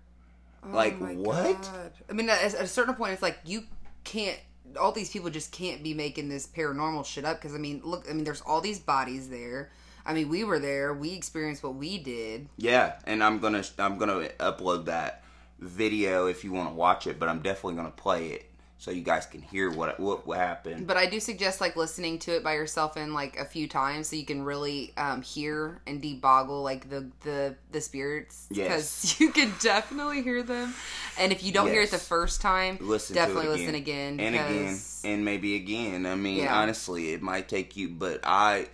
[0.65, 1.63] Oh like Oh my what?
[1.63, 1.93] God.
[2.09, 3.65] I mean, at a certain point, it's like you
[4.05, 4.39] can't.
[4.79, 8.07] All these people just can't be making this paranormal shit up because I mean, look,
[8.09, 9.71] I mean, there's all these bodies there.
[10.05, 10.95] I mean, we were there.
[10.95, 12.49] We experienced what we did.
[12.57, 15.25] Yeah, and I'm gonna I'm gonna upload that
[15.59, 18.48] video if you want to watch it, but I'm definitely gonna play it
[18.81, 20.87] so you guys can hear what what, what happened.
[20.87, 24.09] But I do suggest like listening to it by yourself in like a few times
[24.09, 29.19] so you can really um, hear and deboggle like the the the spirits Yes.
[29.21, 30.75] you can definitely hear them.
[31.19, 34.35] And if you don't hear it the first time, listen definitely it listen again and
[34.35, 36.07] again and maybe again.
[36.07, 36.57] I mean, Yeah.
[36.57, 38.69] honestly, it might take you, but I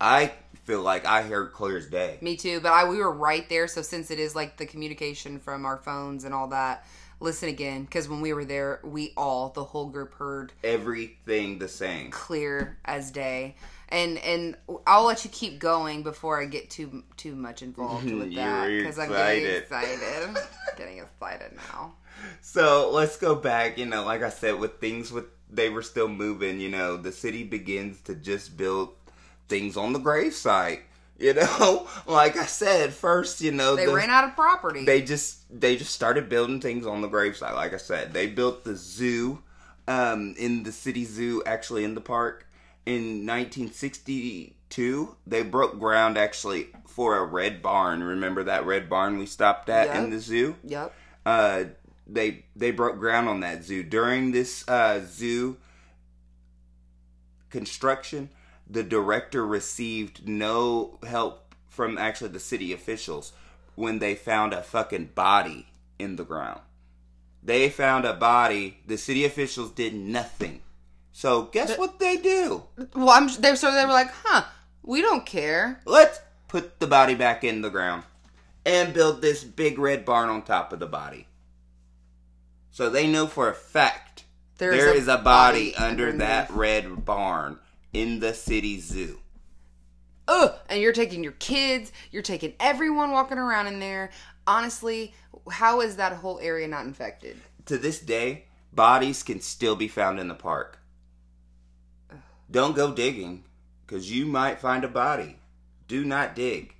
[0.00, 0.32] I
[0.64, 2.16] feel like I heard clear as day.
[2.22, 3.68] Me too, but I we were right there.
[3.68, 6.86] So since it is like the communication from our phones and all that,
[7.20, 11.68] listen again because when we were there, we all the whole group heard Everything the
[11.68, 12.10] same.
[12.10, 13.54] clear as day.
[13.90, 14.56] And and
[14.86, 18.98] I'll let you keep going before I get too too much involved with that because
[18.98, 20.36] I'm getting excited.
[20.76, 21.94] getting excited now.
[22.40, 23.78] So let's go back.
[23.78, 26.60] You know, like I said, with things with they were still moving.
[26.60, 28.90] You know, the city begins to just build
[29.48, 30.80] things on the gravesite.
[31.20, 34.84] You know, like I said, first, you know, They the, ran out of property.
[34.86, 37.54] they just they just started building things on the gravesite.
[37.54, 39.42] Like I said, they built the zoo
[39.86, 42.46] um, in the city zoo, actually in the park
[42.86, 45.16] in 1962.
[45.26, 48.02] They broke ground actually for a red barn.
[48.02, 49.96] Remember that red barn we stopped at Yep.
[49.96, 50.56] in the zoo?
[50.64, 50.94] yep.
[51.26, 51.64] uh,
[52.06, 55.58] they they broke ground on that zoo during this uh, zoo
[57.50, 58.30] construction.
[58.70, 63.32] The director received no help from actually the city officials.
[63.76, 65.66] when they found a fucking body
[65.98, 66.60] in the ground.
[67.42, 68.78] They found a body.
[68.86, 70.60] The city officials did nothing.
[71.12, 72.64] So guess what they do?
[72.94, 74.44] Well, I'm they so they were like, huh,
[74.82, 75.80] we don't care.
[75.86, 78.02] Let's put the body back in the ground
[78.66, 81.26] and build this big red barn on top of the body.
[82.70, 84.24] So they know for a fact
[84.58, 86.18] There there is is a a, body, body under underneath.
[86.18, 87.58] that red barn
[87.92, 89.20] in the city zoo.
[90.28, 94.10] Ugh, and you're taking your kids, you're taking everyone walking around in there.
[94.46, 95.14] Honestly,
[95.50, 97.36] how is that whole area not infected?
[97.66, 100.78] To this day, bodies can still be found in the park.
[102.50, 103.44] Don't go digging,
[103.86, 105.38] because you might find a body.
[105.88, 106.74] Do not dig.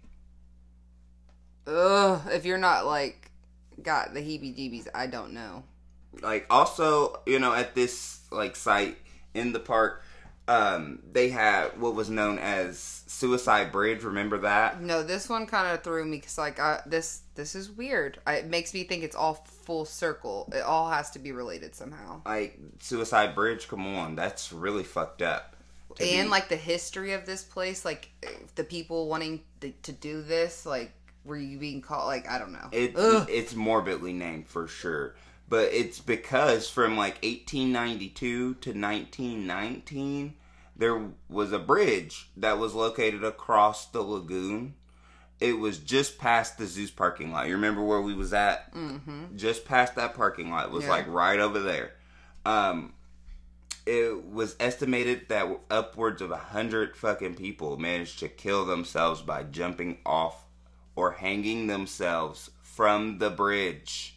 [1.66, 3.30] Ugh, if you're not like
[3.82, 5.64] got the heebie-jeebies, I don't know.
[6.22, 8.98] like also you know at this like site
[9.34, 10.02] in the park
[10.50, 15.68] um they had what was known as suicide bridge remember that No, this one kind
[15.68, 18.18] of threw me because like uh, this this is weird.
[18.26, 20.52] I, it makes me think it's all full circle.
[20.54, 22.22] It all has to be related somehow.
[22.24, 25.56] like suicide bridge come on that's really fucked up
[26.00, 28.08] and be- like the history of this place, like
[28.54, 30.92] the people wanting to, to do this, like
[31.24, 32.06] were you being called?
[32.06, 32.68] Like I don't know.
[32.72, 33.28] It, Ugh.
[33.30, 35.14] it's morbidly named for sure.
[35.50, 40.34] But it's because from like 1892 to 1919,
[40.76, 44.74] there was a bridge that was located across the lagoon.
[45.40, 47.48] It was just past the zoo's parking lot.
[47.48, 48.72] You remember where we was at?
[48.74, 49.36] Mm-hmm.
[49.36, 50.66] Just past that parking lot.
[50.66, 50.90] It was Yeah.
[50.90, 51.92] like right over there.
[52.46, 52.92] Um,
[53.86, 59.42] it was estimated that upwards of a hundred fucking people managed to kill themselves by
[59.42, 60.44] jumping off
[60.94, 64.16] or hanging themselves from the bridge.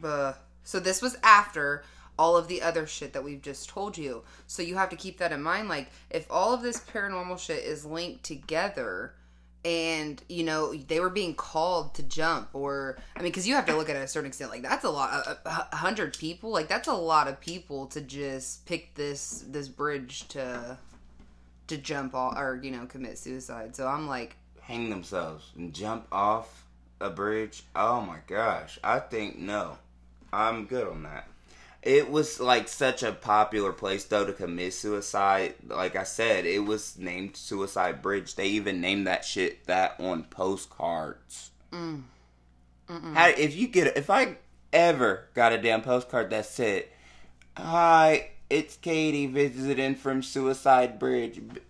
[0.00, 0.34] Buh.
[0.64, 1.84] So this was after
[2.18, 4.22] all of the other shit that we've just told you.
[4.46, 5.68] So you have to keep that in mind.
[5.68, 9.14] Like, if all of this paranormal shit is linked together,
[9.64, 13.66] and you know they were being called to jump, or I mean, because you have
[13.66, 14.50] to look at it a certain extent.
[14.50, 15.38] Like, that's a lot.
[15.44, 16.50] A, hundred people.
[16.50, 20.78] Like, that's a lot of people to just pick this this bridge to
[21.68, 23.74] to jump off or you know commit suicide.
[23.74, 26.66] So I'm like, Hang themselves and jump off
[27.00, 27.64] a bridge.
[27.74, 28.78] Oh my gosh.
[28.82, 29.76] I think no.
[30.32, 31.28] I'm good on that.
[31.82, 35.54] It was like such a popular place though to commit suicide.
[35.66, 38.36] Like I said, it was named Suicide Bridge.
[38.36, 41.50] They even named that shit that on postcards.
[41.72, 42.02] Mm.
[43.14, 44.36] How, if you get if I
[44.72, 46.86] ever got a damn postcard that said,
[47.56, 51.60] "Hi, it's Katie visiting from Suicide Bridge." B-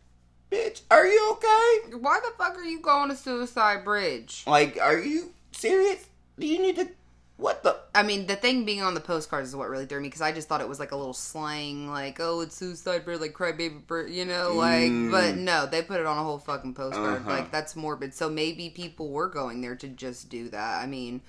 [0.51, 1.96] bitch, are you okay?
[1.96, 4.44] why the fuck are you going to Suicide Bridge?
[4.46, 6.07] Like, are you serious?
[6.38, 6.88] Do you need to?
[7.42, 7.76] What the?
[7.92, 10.31] I mean, the thing being on the postcards is what really threw me because I
[10.31, 13.85] just thought it was like a little slang, like "oh, it's suicide bird," like "crybaby
[13.87, 14.92] bird," you know, like.
[15.11, 17.22] But no, they put it on a whole fucking postcard.
[17.22, 17.31] Uh-huh.
[17.31, 18.14] Like that's morbid.
[18.14, 20.83] So maybe people were going there to just do that.
[20.83, 21.20] I mean,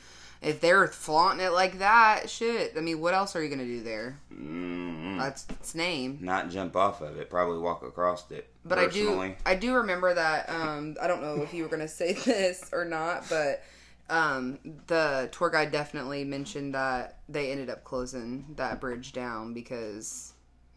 [0.43, 2.73] if they're flaunting it like that, shit.
[2.77, 4.19] I mean, what else are you gonna do there?
[4.31, 6.19] Mm, That's its name.
[6.21, 7.29] not jump off of it.
[7.29, 8.47] Probably walk across it.
[8.63, 10.49] But I do, I do remember that.
[10.49, 13.63] Um, I don't know if you were gonna say this or not, but
[14.09, 20.33] um, the tour guide definitely mentioned that they ended up closing that bridge down because,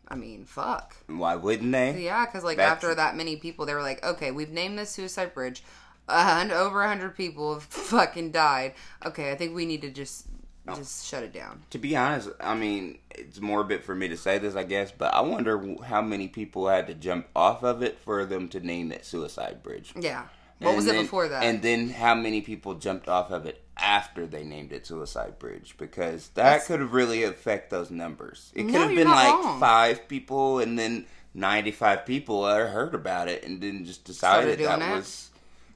[0.09, 0.97] I mean, fuck.
[1.07, 2.03] Why wouldn't they?
[2.05, 4.91] Yeah, because like That's- after that many people, they were like, okay, we've named this
[4.91, 5.62] suicide bridge.
[6.09, 8.75] and over a hundred people have fucking died.
[9.05, 10.27] Okay, I think we need to just
[10.75, 11.62] just shut it down.
[11.71, 15.15] To be honest, I mean, it's morbid for me to say this, I guess, but
[15.15, 18.91] I wonder how many people had to jump off of it for them to name
[18.91, 19.93] it Suicide Bridge.
[19.99, 20.27] Yeah.
[20.59, 21.42] What And was then- it before that?
[21.42, 25.75] And then how many people jumped off of it after they named it Suicide Bridge?
[25.79, 28.53] Because that That's- could really affect those numbers.
[28.55, 29.61] It could No, have been like wrong.
[29.61, 34.97] five people, and then ninety-five people heard about it, and then just decided that that?
[34.97, 35.31] was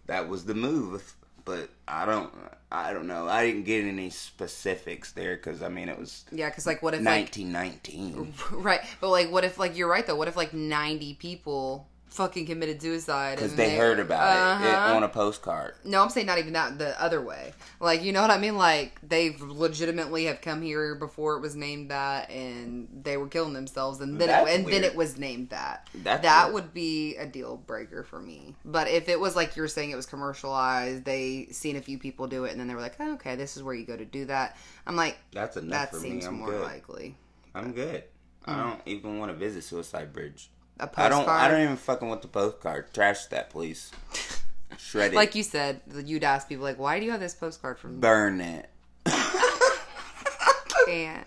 [0.07, 1.15] that was the move.
[1.45, 2.33] But I don't,
[2.71, 3.27] I don't know.
[3.29, 6.95] I didn't get any specifics there because I mean it was yeah, because like, what
[6.95, 8.33] if like nineteen nineteen.
[8.51, 10.17] Right, but like, what if like you're right though?
[10.17, 14.75] What if like ninety people fucking committed suicide Because and they heard about it, it
[14.75, 14.97] Uh-huh.
[14.97, 15.75] on a postcard.
[15.85, 16.79] No, I'm saying not even that.
[16.79, 18.57] The other way, like you know what I mean?
[18.57, 23.53] Like they legitimately have come here before it was named that, and they were killing
[23.53, 25.89] themselves, and then it, and then it was named that.
[25.95, 26.55] That's that weird.
[26.55, 28.55] would be a deal breaker for me.
[28.65, 32.27] But if it was like you're saying, it was commercialized, they seen a few people
[32.27, 34.05] do it, and then they were like, oh, okay, this is where you go to
[34.05, 34.57] do that.
[34.87, 36.29] I'm like, That's enough that for seems me.
[36.29, 36.63] I'm more good.
[36.63, 37.17] likely.
[37.55, 38.05] I'm good.
[38.47, 40.51] I don't even want to visit Suicide Bridge.
[40.81, 41.11] A I postcard.
[41.11, 41.29] don't.
[41.29, 42.93] I don't even fucking want the postcard.
[42.93, 43.91] Trash that, please.
[44.79, 45.17] Shred it.
[45.17, 48.41] like you said, you'd ask people like, "Why do you have this postcard from?" burn
[48.41, 48.71] it.
[50.87, 51.27] can't.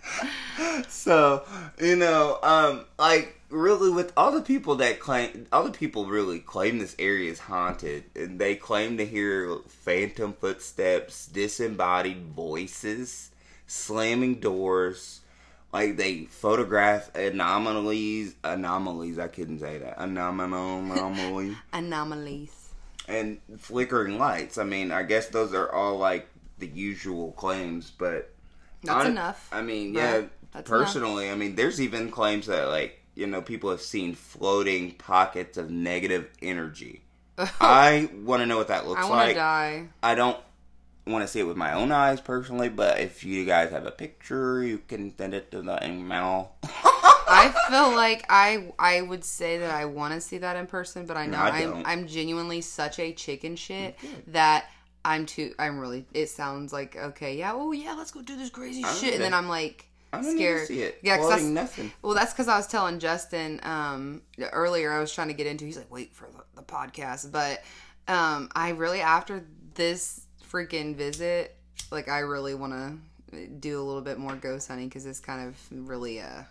[0.88, 1.44] so
[1.80, 6.40] you know, um, like really, with all the people that claim, all the people really
[6.40, 13.30] claim this area is haunted, and they claim to hear phantom footsteps, disembodied voices,
[13.66, 15.20] slamming doors.
[15.74, 19.18] Like they photograph anomalies, anomalies.
[19.18, 19.98] I couldn't say that.
[19.98, 22.68] Anomal anomaly Anomalies.
[23.08, 24.56] and flickering lights.
[24.56, 28.32] I mean, I guess those are all like the usual claims, but
[28.84, 29.48] That's enough.
[29.50, 33.70] I mean, yeah, That's personally, I mean, there's even claims that like you know people
[33.70, 37.02] have seen floating pockets of negative energy.
[37.60, 39.34] I want to know what that looks I like.
[39.34, 39.88] die.
[40.04, 40.38] I don't
[41.06, 43.90] want to see it with my own eyes personally, but if you guys have a
[43.90, 46.52] picture, you can send it to the email.
[46.62, 51.06] I feel like I I would say that I want to see that in person,
[51.06, 51.86] but I know I I'm don't.
[51.86, 53.96] I'm genuinely such a chicken shit
[54.28, 54.66] that
[55.04, 58.48] I'm too I'm really it sounds like okay yeah oh yeah let's go do this
[58.50, 59.34] crazy shit and then.
[59.34, 60.98] I'm like I don't scared see it.
[61.02, 61.92] yeah 'cause nothing.
[62.00, 65.64] well that's because I was telling Justin um earlier I was trying to get into
[65.66, 67.62] he's like wait for the, the podcast but
[68.08, 70.23] um I really after this
[70.54, 71.56] freaking visit
[71.90, 72.72] like I really want
[73.32, 75.56] to do a little bit more ghost hunting because it's kind of
[75.88, 76.44] really uh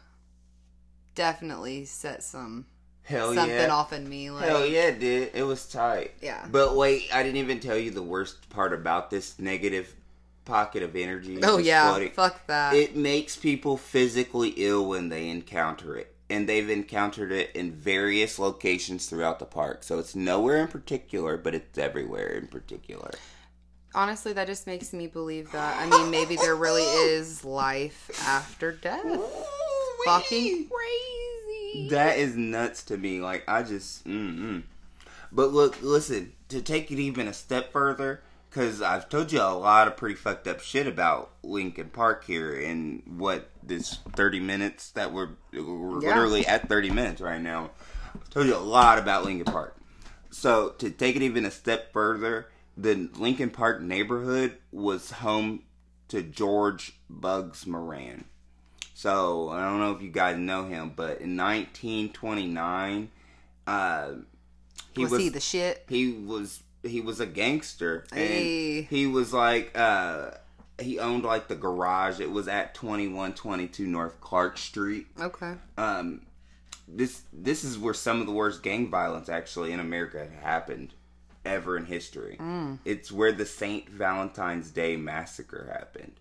[1.15, 2.65] definitely set some
[3.03, 3.73] Hell something yeah.
[3.73, 5.31] off in me like Hell yeah, did.
[5.33, 6.11] It was tight.
[6.21, 6.45] Yeah.
[6.49, 9.93] But wait, I didn't even tell you the worst part about this negative
[10.45, 11.39] pocket of energy.
[11.43, 12.11] oh yeah floating.
[12.11, 16.09] fuck that It makes people physically ill when they encounter it.
[16.29, 19.83] And they've encountered it in various locations throughout the park.
[19.83, 23.11] So it's nowhere in particular, but it's everywhere in particular.
[23.95, 28.71] Honestly that just makes me believe that I mean maybe there really is life after
[28.71, 29.05] death
[30.05, 33.19] fucking crazy That is nuts to me.
[33.21, 34.63] Like I just, mm-mm.
[35.31, 36.33] but look, listen.
[36.49, 40.13] To take it even a step further, because I've told you a lot of pretty
[40.13, 46.01] fucked up shit about Lincoln Park here, in what this thirty minutes that we're we're
[46.01, 46.09] Yeah.
[46.09, 47.71] literally at thirty minutes right now.
[48.13, 49.75] I've told you a lot about Lincoln Park.
[50.29, 55.63] So to take it even a step further, the Lincoln Park neighborhood was home
[56.09, 58.25] to George Bugs Moran.
[58.93, 63.09] So I don't know if you guys know him, but in 1929,
[63.67, 64.11] uh,
[64.95, 68.79] he was, was he the shit he was he was a gangster, Hey.
[68.79, 70.31] and he was like uh,
[70.79, 72.19] he owned like the garage.
[72.19, 75.07] It was at 2122 North Clark Street.
[75.19, 76.21] okay Um,
[76.87, 80.93] this this is where some of the worst gang violence actually in America happened
[81.45, 82.37] ever in history.
[82.85, 86.13] It's where the Saint Valentine's Day massacre happened.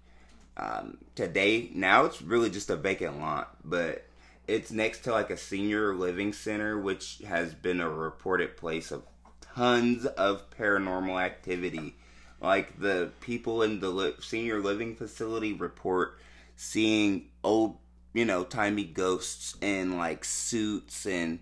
[0.57, 4.05] Um, today, now it's really just a vacant lot, but
[4.47, 9.03] it's next to like a senior living center, which has been a reported place of
[9.41, 11.95] tons of paranormal activity.
[12.41, 16.19] Like the people in the li- senior living facility report
[16.57, 17.79] seeing old,
[18.13, 21.39] you know, timey ghosts in like suits and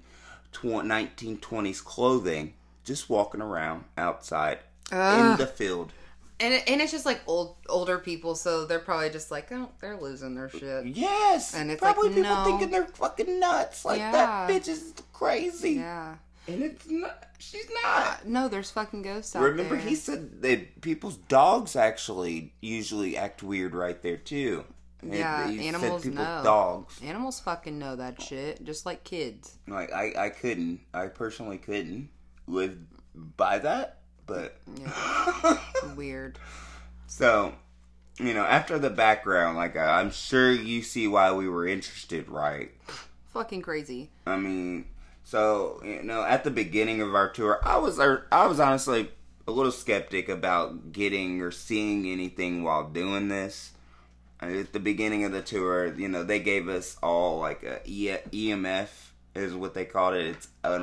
[0.53, 4.59] tw- 1920s clothing just walking around outside
[4.91, 5.93] in the field.
[6.41, 9.69] and it, and it's just like old older people so they're probably just like oh
[9.81, 12.45] they're losing their shit Yes, And it's probably like, people no.
[12.45, 13.85] thinking they're fucking nuts.
[13.85, 14.13] Like Yeah.
[14.13, 16.17] that bitch is crazy, yeah
[16.49, 17.27] and it's not.
[17.39, 18.27] She's uh, not.
[18.27, 23.17] no there's fucking ghosts out Remember, there Remember, he said that people's dogs actually usually
[23.17, 24.65] act weird right there too.
[25.03, 26.41] Yeah, he animals people's know.
[26.45, 27.01] dogs.
[27.03, 30.81] animals fucking know that shit just like kids Like I, I couldn't.
[30.93, 32.09] I personally couldn't
[32.51, 32.77] live
[33.15, 34.57] by that, but
[35.97, 36.39] weird
[37.07, 37.55] So,
[38.19, 42.29] you know, after the background, like I- I'm sure you see why we were interested,
[42.29, 42.71] right?
[43.33, 44.87] fucking crazy I mean,
[45.25, 49.11] so you know, at the beginning of our tour, I was uh, I was honestly
[49.47, 53.73] a little skeptic about getting or seeing anything while doing this.
[54.41, 58.09] At the beginning of the tour, you know, they gave us all like a E-
[58.33, 58.89] EMF
[59.35, 60.27] is what they called it.
[60.27, 60.83] It's an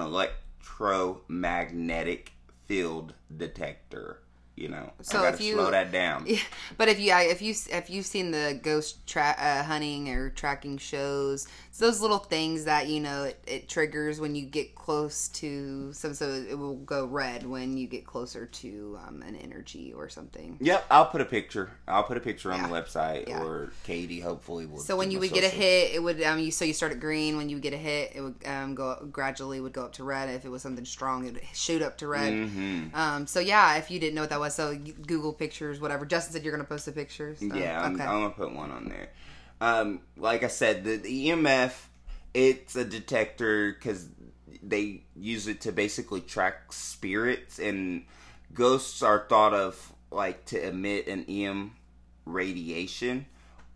[0.69, 2.31] electromagnetic
[2.65, 4.19] field detector.
[4.55, 6.25] You know, So I gotta if you- slow that down.
[6.27, 6.39] Yeah,
[6.77, 10.79] but if you if you if you've seen the ghost tra- uh, hunting or tracking
[10.79, 15.27] shows, it's those little things that you know it, it triggers when you get close
[15.27, 16.15] to some.
[16.15, 20.57] So it will go red when you get closer to um, an energy or something.
[20.59, 21.69] Yep, I'll put a picture.
[21.87, 23.43] I'll put a picture on the website, Yeah.
[23.43, 24.79] or Katie hopefully will.
[24.79, 26.99] So when you would get a hit, it would um you so you start at
[26.99, 27.37] green.
[27.37, 30.29] When you get a hit, it would um go gradually would go up to red.
[30.29, 32.33] If it was something strong, it would shoot up to red.
[32.33, 32.95] Mhm.
[32.95, 33.27] Um.
[33.27, 36.07] So yeah, if you didn't know what that was, so Google pictures, whatever.
[36.07, 37.37] Justin said you're gonna post the pictures.
[37.39, 38.03] so- Yeah, I'm, okay.
[38.03, 39.09] I'm gonna put one on there.
[39.59, 41.73] Um, like I said, the, the EMF,
[42.33, 44.07] it's a detector because
[44.61, 48.05] they use it to basically track spirits, and
[48.53, 51.71] ghosts are thought of like to emit an EM
[52.25, 53.25] radiation,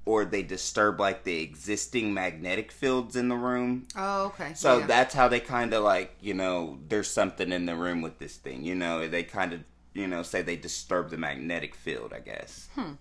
[0.06, 3.88] or they disturb like the existing magnetic fields in the room.
[3.96, 4.54] Oh, okay.
[4.54, 4.88] So Yeah.
[4.88, 8.38] that's how they kind of like, you know, there's something in the room with this
[8.38, 8.64] thing.
[8.64, 9.62] You know, they kind of,
[9.94, 12.68] you know, say they disturb the magnetic field, I guess.
[12.76, 12.94] Hmm.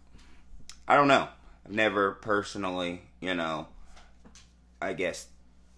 [0.88, 1.28] I don't know.
[1.70, 3.68] Never personally, you know,
[4.82, 5.26] I guess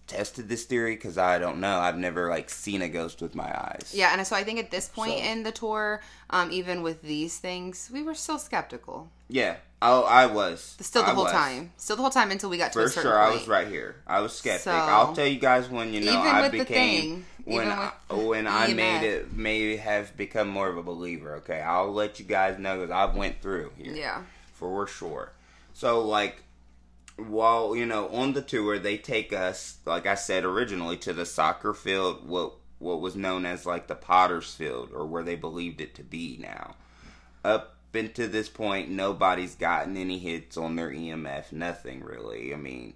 [0.07, 1.79] tested this theory because I don't know.
[1.79, 3.91] I've never like seen a ghost with my eyes.
[3.95, 7.01] Yeah, and so I think at this point So- in the tour, um, even with
[7.03, 9.09] these things, we were still skeptical.
[9.29, 9.55] Yeah.
[9.81, 10.77] Oh, I was.
[10.79, 11.33] Still the I whole was.
[11.33, 11.73] time.
[11.77, 13.67] Still the whole time until we got to For a certain sure, I was right
[13.67, 13.95] here.
[14.07, 14.63] I was skeptic.
[14.63, 17.67] So- I'll tell you guys when you know Even I with the became thing, when
[17.69, 21.35] I, when I made it may have become more of a believer.
[21.35, 24.21] Okay, I'll let you guys know because I've went through here Yeah.
[24.53, 25.31] for sure.
[25.73, 26.43] So like
[27.17, 31.25] while you know on the tour they take us like I said originally to the
[31.25, 35.79] soccer field what what was known as like the Potter's Field or where they believed
[35.79, 36.75] it to be now.
[37.43, 42.53] Up into this point nobody's gotten any hits on their EMF nothing really.
[42.53, 42.93] I mean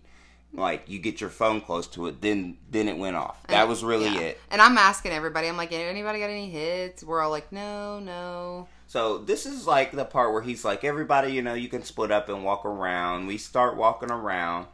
[0.57, 3.45] like you get your phone close to it then then it went off.
[3.47, 4.21] That was really Yeah.
[4.21, 4.41] it.
[4.51, 7.03] And I'm asking everybody, I'm like, anybody got any hits?
[7.03, 8.67] We're all like, no, no.
[8.87, 12.11] So this is like the part where he's like, everybody, you know, you can split
[12.11, 13.27] up and walk around.
[13.27, 14.67] We start walking around.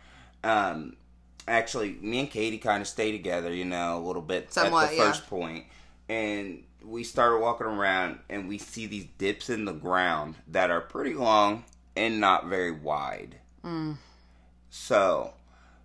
[0.43, 0.95] Um,
[1.47, 4.89] actually, me and Katie kind of stay together, you know, a little bit Somewhat, at
[4.91, 5.03] the yeah.
[5.03, 5.65] first point,
[6.09, 10.81] and we started walking around, and we see these dips in the ground that are
[10.81, 11.63] pretty long
[11.95, 13.37] and not very wide.
[13.65, 13.97] Mm.
[14.69, 15.33] So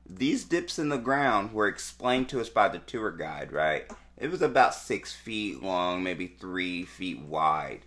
[0.09, 3.91] these dips in the ground were explained to us by the tour guide, right?
[4.17, 7.83] It was about six feet long, maybe three feet wide.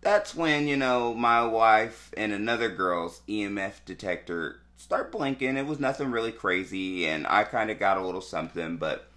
[0.00, 5.56] That's when, you know, my wife and another girl's EMF detector start blinking.
[5.56, 9.10] It was nothing really crazy, and I kind of got a little something, but,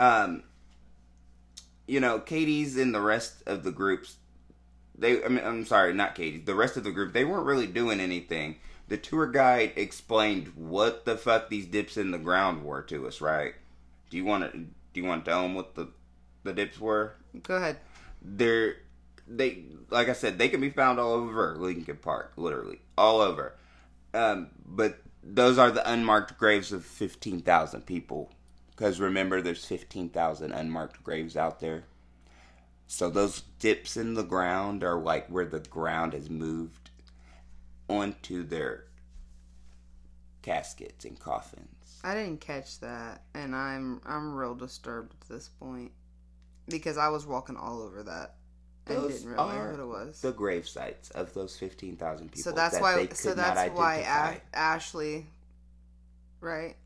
[0.00, 0.42] um,
[1.86, 4.16] you know, Katie's and the rest of the groups,
[4.96, 7.68] they, I mean, I'm sorry, not Katie, the rest of the group, they weren't really
[7.68, 8.56] doing anything.
[8.88, 13.20] The tour guide explained what the fuck these dips in the ground were to us,
[13.20, 13.54] right?
[14.10, 15.88] Do you want to, do you want to tell them what the,
[16.42, 17.14] the dips were?
[17.42, 17.76] Go ahead.
[18.22, 18.76] they're
[19.26, 23.54] they like I said, they can be found all over Lincoln Park, literally all over.
[24.14, 28.32] Um, but those are the unmarked graves of fifteen thousand people.
[28.70, 31.84] Because remember, there's fifteen thousand unmarked graves out there.
[32.86, 36.87] So those dips in the ground are like where the ground has moved
[37.88, 38.84] onto their
[40.42, 42.00] caskets and coffins.
[42.04, 45.92] I didn't catch that, and I'm I'm real disturbed at this point
[46.68, 48.34] because I was walking all over that
[48.88, 50.20] and Those didn't realize what it was.
[50.20, 52.42] The grave sites of those fifteen thousand people.
[52.42, 53.06] so that's that why.
[53.06, 54.40] they So that's why.
[54.52, 55.26] A- Ashley,
[56.40, 56.76] right?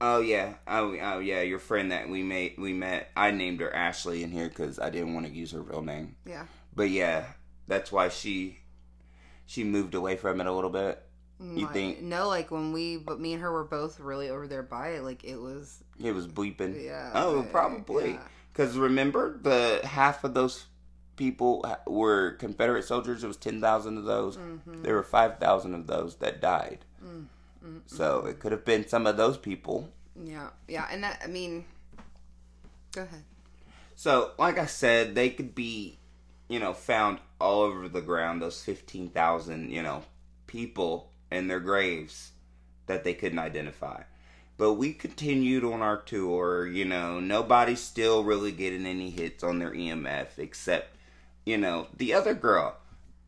[0.00, 3.10] Oh yeah, oh, oh yeah, your friend that we made we met.
[3.16, 6.16] I named her Ashley in here because I didn't want to use her real name.
[6.24, 6.46] Yeah.
[6.74, 7.24] But yeah,
[7.68, 8.58] that's why she
[9.46, 11.00] she moved away from it a little bit.
[11.40, 12.26] You Like, think- no?
[12.28, 15.04] Like when we, but me and her were both really over there by it.
[15.04, 15.84] Like it was.
[16.02, 16.84] It was bleeping.
[16.84, 17.12] Yeah.
[17.14, 18.12] Oh, like, probably.
[18.14, 18.22] yeah.
[18.52, 20.66] Because remember, the half of those
[21.16, 23.22] people were Confederate soldiers.
[23.22, 24.36] It was ten thousand of those.
[24.36, 24.82] Mm-hmm.
[24.82, 26.84] There were five thousand of those that died.
[27.04, 27.26] Mm,
[27.86, 29.90] So it could have been some of those people.
[30.20, 30.48] Yeah.
[30.66, 30.88] Yeah.
[30.90, 31.20] And that.
[31.22, 31.66] I mean.
[32.92, 33.22] Go ahead.
[33.94, 35.97] So, like I said, they could be,
[36.48, 38.42] you know, found all over the ground.
[38.42, 40.02] Those fifteen thousand, you know,
[40.46, 42.32] people in their graves
[42.86, 44.02] that they couldn't identify.
[44.56, 46.66] But we continued on our tour.
[46.66, 50.96] You know, nobody's still really getting any hits on their EMF except,
[51.46, 52.76] you know, the other girl.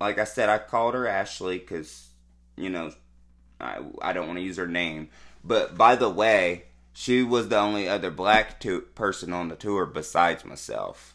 [0.00, 2.08] Like I said, I called her Ashley because,
[2.56, 2.92] you know,
[3.60, 5.10] I I don't want to use her name.
[5.44, 9.86] But by the way, she was the only other black to- person on the tour
[9.86, 11.14] besides myself.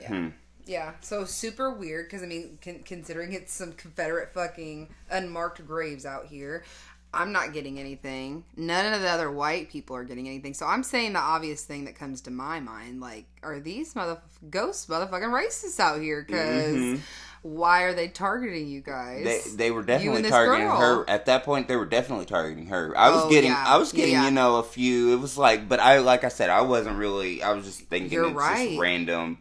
[0.00, 0.08] Yeah.
[0.08, 0.28] Hmm.
[0.66, 6.06] Yeah, so super weird because I mean, con- considering it's some Confederate fucking unmarked graves
[6.06, 6.64] out here,
[7.12, 8.44] I'm not getting anything.
[8.56, 10.54] None of the other white people are getting anything.
[10.54, 14.18] So I'm saying the obvious thing that comes to my mind, like, are these mother
[14.50, 16.24] ghosts motherfucking racists out here?
[16.26, 17.00] Because Mhm.
[17.42, 19.22] why are they targeting you guys?
[19.22, 20.80] They they were definitely targeting girl.
[20.80, 21.68] her at that point.
[21.68, 22.96] They were definitely targeting her.
[22.96, 23.64] I was Oh, getting yeah.
[23.66, 24.24] I was getting yeah.
[24.24, 25.12] you know a few.
[25.12, 27.42] It was like, but I like I said, I wasn't really.
[27.42, 28.68] I was just thinking You're it's right.
[28.70, 29.38] just random,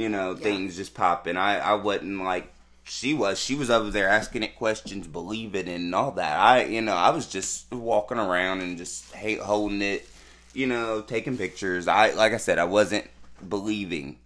[0.00, 1.36] you know, things just popping.
[1.36, 2.52] I I wasn't like
[2.84, 3.38] she was.
[3.38, 6.38] She was over there asking it questions, believing it and all that.
[6.38, 10.08] I you know I was just walking around and just hate holding it,
[10.54, 11.86] you know, taking pictures.
[11.86, 13.08] I like I said, I wasn't
[13.46, 14.18] believing.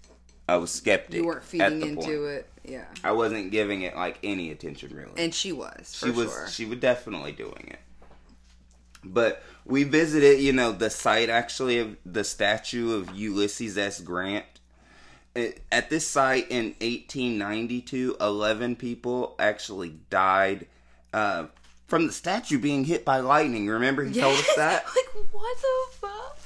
[0.47, 1.17] I was skeptic.
[1.17, 2.11] you weren't feeding into point.
[2.11, 2.51] it.
[2.65, 2.85] Yeah.
[3.03, 6.49] I wasn't giving it like any attention really And she was, for she was sure.
[6.49, 7.79] she was definitely doing it
[9.05, 14.45] but we visited you know the site actually of the statue of ulysses s grant
[15.37, 20.67] at this site in 1892, 11 people actually died
[21.13, 21.47] uh,
[21.87, 23.67] from the statue being hit by lightning.
[23.67, 24.85] Remember, he told us that?
[24.97, 26.39] like, what the fuck?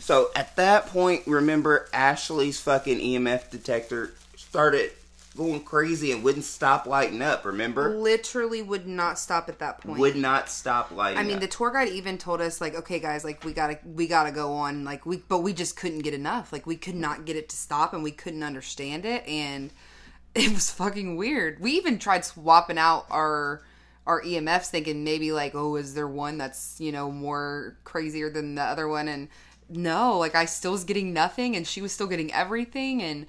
[0.00, 4.92] So at that point, remember Ashley's fucking EMF detector started
[5.36, 7.44] going crazy and wouldn't stop lighting up.
[7.44, 9.98] Remember, Literally would not stop at that point.
[9.98, 11.18] would not stop lighting.
[11.18, 11.40] I mean, up.
[11.40, 14.52] the tour guide even told us like, okay, guys, like we gotta we gotta go
[14.52, 16.52] on, like we, but we just couldn't get enough.
[16.52, 19.70] Like we could not get it to stop, and we couldn't understand it, and
[20.34, 21.60] it was fucking weird.
[21.60, 23.62] We even tried swapping out our
[24.06, 28.54] our EMFs, thinking maybe like, oh, is there one that's you know more crazier than
[28.54, 29.08] the other one?
[29.08, 29.28] And
[29.68, 33.26] no, like I still was getting nothing, and she was still getting everything, and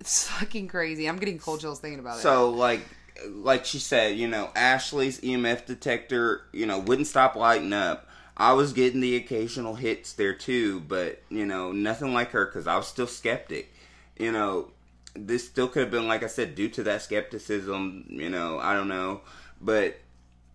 [0.00, 1.08] it's fucking crazy.
[1.08, 2.22] I'm getting cold chills thinking about it.
[2.22, 2.80] So like
[3.28, 8.08] like she said, you know, Ashley's EMF detector, you know, wouldn't stop lighting up.
[8.36, 12.66] I was getting the occasional hits there too, but you know, nothing like her because
[12.66, 13.72] I was still skeptic.
[14.18, 14.68] You know,
[15.14, 18.06] this still could have been like I said, due to that skepticism.
[18.08, 19.20] You know, I don't know,
[19.60, 19.98] but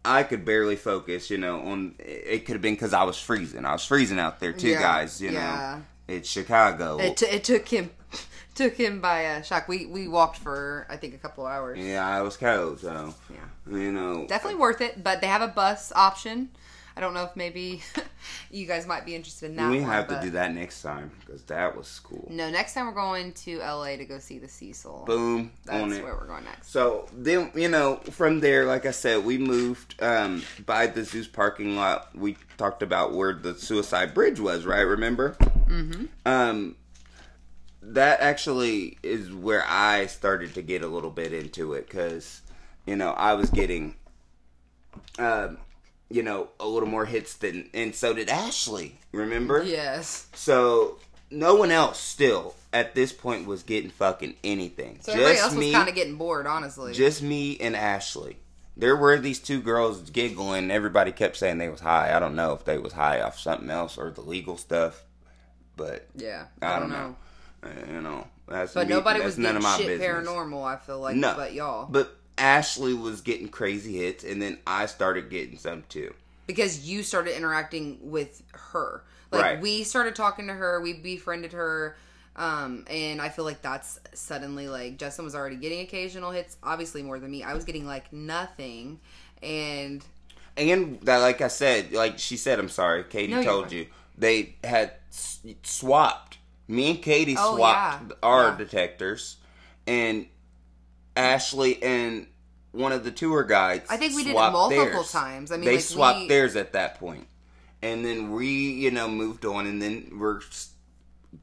[0.04, 1.30] I could barely focus.
[1.30, 3.66] You know, on it could have been because I was freezing.
[3.66, 5.22] I was freezing out there too, Yeah, guys.
[5.22, 5.82] You yeah.
[6.08, 6.98] know, it's Chicago.
[6.98, 7.92] It, t- it took him
[8.56, 9.68] took him by a shock.
[9.68, 11.78] We we walked for I think a couple hours.
[11.80, 13.78] yeah, I was cold, so Yeah.
[13.78, 16.50] you know, Definitely worth it, but they have a bus option.
[16.98, 17.84] I don't know if maybe
[18.52, 19.70] you guys might be interested in that.
[19.70, 22.26] we one, have to do that next time because that was cool.
[22.32, 25.04] No, next time we're going to LA to go see the Cecil.
[25.06, 26.72] Boom That's where we're going next.
[26.72, 31.28] So then, you know, from there, like I said, we moved um, by the zoo's
[31.28, 32.16] parking lot.
[32.18, 34.80] We talked about where the suicide bridge was, right?
[34.80, 35.36] Remember?
[35.68, 36.06] Mm-hmm.
[36.26, 36.78] Um,
[37.94, 42.42] that actually is where I started to get a little bit into it because,
[42.86, 43.96] you know, I was getting,
[45.20, 45.58] um,
[46.10, 48.98] you know, a little more hits than, and so did Ashley.
[49.12, 49.64] Remember?
[49.64, 50.28] Yes.
[50.34, 55.00] So no one else still at this point was getting fucking anything.
[55.02, 56.94] So everybody just else was kind of getting bored, honestly.
[56.94, 58.38] just me and Ashley.
[58.78, 60.70] There were these two girls giggling.
[60.70, 62.14] Everybody kept saying they was high.
[62.14, 65.04] I don't know if they was high off something else or the legal stuff,
[65.78, 66.48] but yeah.
[66.62, 66.96] I, don't know.
[66.96, 67.25] Uh,
[67.92, 70.08] You know, that's But me- nobody that's was none getting of my shit business.
[70.08, 70.64] paranormal.
[70.66, 74.86] I feel like, No, but y'all, But Ashley was getting crazy hits, and then I
[74.88, 76.14] started getting some too.
[76.48, 79.04] because you started interacting with her.
[79.32, 79.60] Like Right.
[79.62, 81.96] we started talking to her, we befriended her,
[82.36, 87.02] um, and I feel like that's suddenly like Justin was already getting occasional hits, obviously
[87.02, 87.42] more than me.
[87.44, 89.00] I was getting like nothing,
[89.42, 90.06] and
[90.58, 93.88] And that, like I said, like she said, I'm sorry, Katie No, told you
[94.18, 96.38] they had s- swapped.
[96.68, 98.16] Me and Katie Oh, swapped yeah.
[98.24, 98.58] our Yeah.
[98.58, 99.38] detectors,
[99.86, 100.26] and
[101.16, 102.28] Ashley and
[102.72, 103.86] one of the tour guides.
[103.90, 105.12] I think we did it multiple theirs.
[105.12, 105.52] times.
[105.52, 107.28] I mean, they like, swapped we- theirs at that point,
[107.82, 110.42] and then we, you know, moved on, and then we're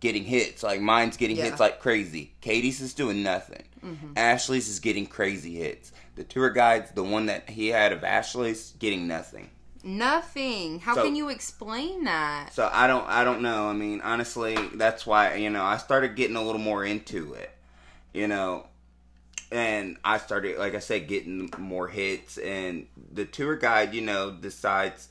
[0.01, 0.63] getting hits.
[0.63, 1.45] Like mine's getting Yeah.
[1.45, 2.35] hits like crazy.
[2.41, 3.65] Katie's is doing nothing.
[3.85, 4.13] Mm-hmm.
[4.17, 5.93] Ashley's is getting crazy hits.
[6.17, 9.51] The tour guide's the one that he had of Ashley's getting nothing.
[9.83, 10.81] Nothing.
[10.81, 12.53] How So- can you explain that?
[12.53, 13.69] So I don't I don't know.
[13.69, 17.51] I mean, honestly, that's why, you know, I started getting a little more into it.
[18.13, 18.67] You know,
[19.51, 24.31] and I started like I said getting more hits and the tour guide, you know,
[24.31, 25.09] decides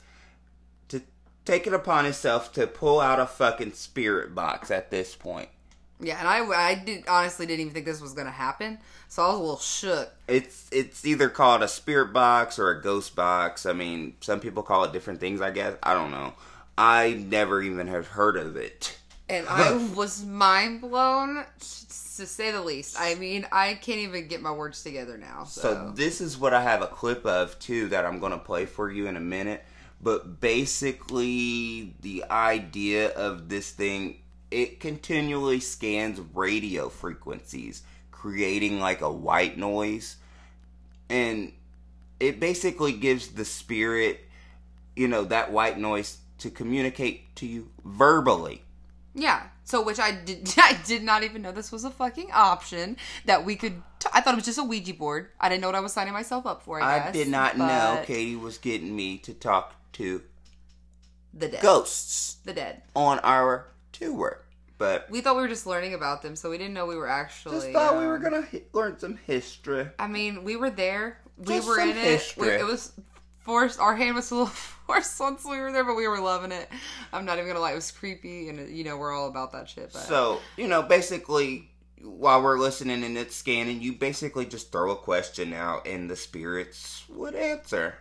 [0.88, 1.02] to
[1.44, 5.48] take it upon himself to pull out a fucking spirit box at this point.
[6.00, 8.78] Yeah, and I, I did honestly didn't even think this was gonna happen,
[9.12, 10.10] so I was a little shook.
[10.26, 13.66] It's it's either called a spirit box or a ghost box.
[13.66, 15.76] I mean, some people call it different things, I guess.
[15.82, 16.32] I don't know.
[16.78, 18.98] I never even have heard of it.
[19.28, 22.96] and I was mind blown to say the least.
[22.98, 25.44] I mean, I can't even get my words together now.
[25.44, 28.38] So, So this is what I have a clip of too that I'm going to
[28.38, 29.62] play for you in a minute.
[30.00, 37.82] But basically, the idea of this thing, it continually scans radio frequencies,
[38.22, 40.16] creating like a white noise.
[41.10, 41.52] And
[42.20, 44.20] it basically gives the spirit,
[44.94, 48.62] you know, that white noise to communicate to you verbally.
[49.14, 49.48] yeah.
[49.64, 53.44] So which I did I did not even know this was a fucking option that
[53.44, 53.82] we could.
[53.98, 55.28] T- I thought it was just a Ouija board.
[55.40, 56.80] I didn't know what I was signing myself up for.
[56.80, 60.22] I, I, guess, did not know Katie was getting me to talk to
[61.34, 61.62] the dead.
[61.62, 62.36] ghosts.
[62.44, 62.82] The dead.
[62.94, 64.41] on our tour.
[64.82, 67.06] But We thought we were just learning about them, so we didn't know we were
[67.06, 67.54] actually.
[67.54, 69.88] just thought we um, were gonna hi- learn some history.
[69.96, 71.20] I mean, we were there.
[71.38, 71.96] We Just were in it.
[71.98, 72.48] history.
[72.48, 72.90] We, it was
[73.38, 73.78] forced.
[73.78, 74.46] Our hand was a little
[74.86, 76.68] forced once we were there, but we were loving it.
[77.12, 77.70] I'm not even gonna lie.
[77.70, 79.92] It was creepy, and you know we're all about that shit.
[79.92, 81.70] But So you know, basically,
[82.02, 86.16] while we're listening and it's scanning, you basically just throw a question out, and the
[86.16, 87.94] spirits would answer.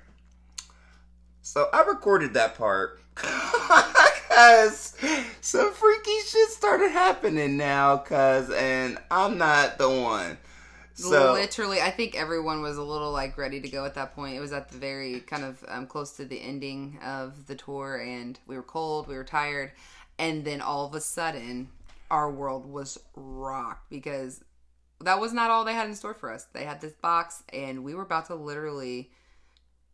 [1.43, 2.99] So I recorded that part.
[4.33, 4.95] Cause
[5.41, 10.37] some freaky shit started happening now, cause and I'm not the one.
[10.93, 14.35] So literally, I think everyone was a little like ready to go at that point.
[14.35, 17.97] It was at the very kind of um, close to the ending of the tour,
[17.97, 19.71] and we were cold, we were tired,
[20.19, 21.69] and then all of a sudden,
[22.09, 24.43] our world was rocked because
[24.99, 26.45] that was not all they had in store for us.
[26.53, 29.11] They had this box, and we were about to literally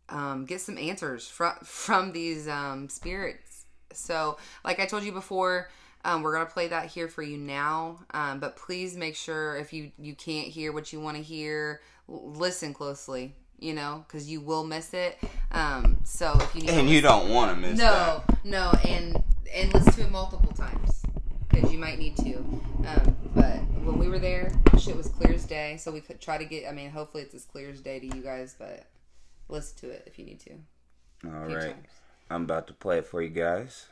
[0.09, 3.56] um, get some answers from from these um, spirits.
[3.97, 5.69] So, like I told you before,
[6.05, 7.99] um, we're gonna play that here for you now.
[8.11, 11.81] Um, but please make sure if you you can't hear what you want to hear,
[12.07, 13.33] listen closely.
[13.59, 15.17] You know, because you will miss it.
[15.51, 18.45] Um, so if you need and you don't want to miss no, that.
[18.45, 21.01] no, and and listen to it multiple times
[21.49, 22.35] because you might need to.
[22.35, 25.77] Um, but when we were there, shit was clear as day.
[25.77, 26.67] So we could try to get.
[26.69, 28.85] I mean, hopefully it's as clear as day to you guys, but
[29.49, 30.51] listen to it if you need to.
[31.25, 31.87] All right, times.
[32.29, 33.87] I'm about to play it for you guys.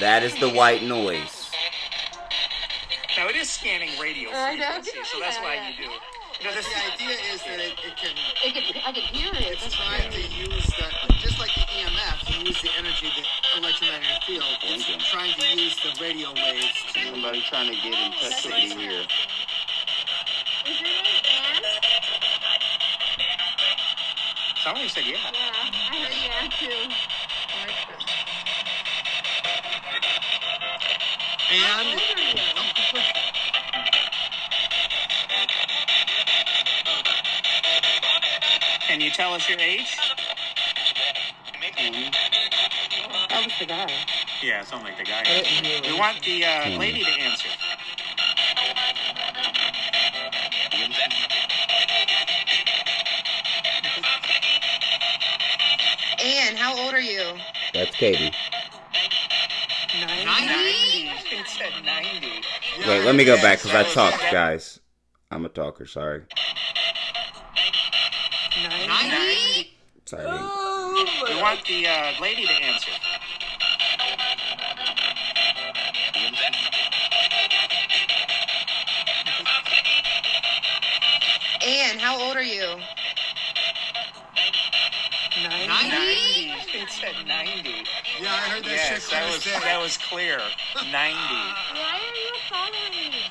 [0.00, 1.50] That is the white noise.
[3.16, 4.64] Now it is scanning radio I know.
[4.82, 5.90] frequency, so that's why you do.
[5.90, 6.44] it.
[6.44, 9.54] know, this, The idea is that it, it can It could, I can hear it.
[9.54, 10.86] it's trying to use the
[11.22, 13.24] just like the EMF to use the energy the
[13.60, 14.44] electromagnetic field.
[14.62, 18.58] It's trying to use the radio waves to Somebody trying to get in touch with
[18.58, 19.06] you here.
[24.64, 25.12] Somebody said yeah.
[25.12, 26.72] Yeah, I heard Anne too.
[31.50, 32.40] How and old are you?
[38.88, 39.98] Can you tell us your age?
[43.28, 43.92] That was the guy.
[44.42, 45.24] Yeah, it sounds like the guy.
[45.84, 47.48] We want the uh, lady to answer.
[57.98, 58.30] Katie.
[60.00, 61.10] 90.
[61.30, 62.26] It said 90.
[62.88, 64.80] Wait, let me go back because I That was- talk, guys.
[65.30, 65.86] I'm a talker.
[65.86, 66.22] Sorry.
[68.62, 69.70] 90.
[70.06, 70.24] Sorry.
[70.24, 72.90] We want the uh, lady to answer.
[81.66, 82.76] Anne, how old are you?
[85.42, 85.96] 90.
[86.76, 87.68] It said 90.
[88.22, 89.60] yeah, I heard that Yes, shit that clear was day.
[89.60, 90.40] that was clear.
[90.90, 90.92] 90.
[90.94, 93.28] Why are you following me?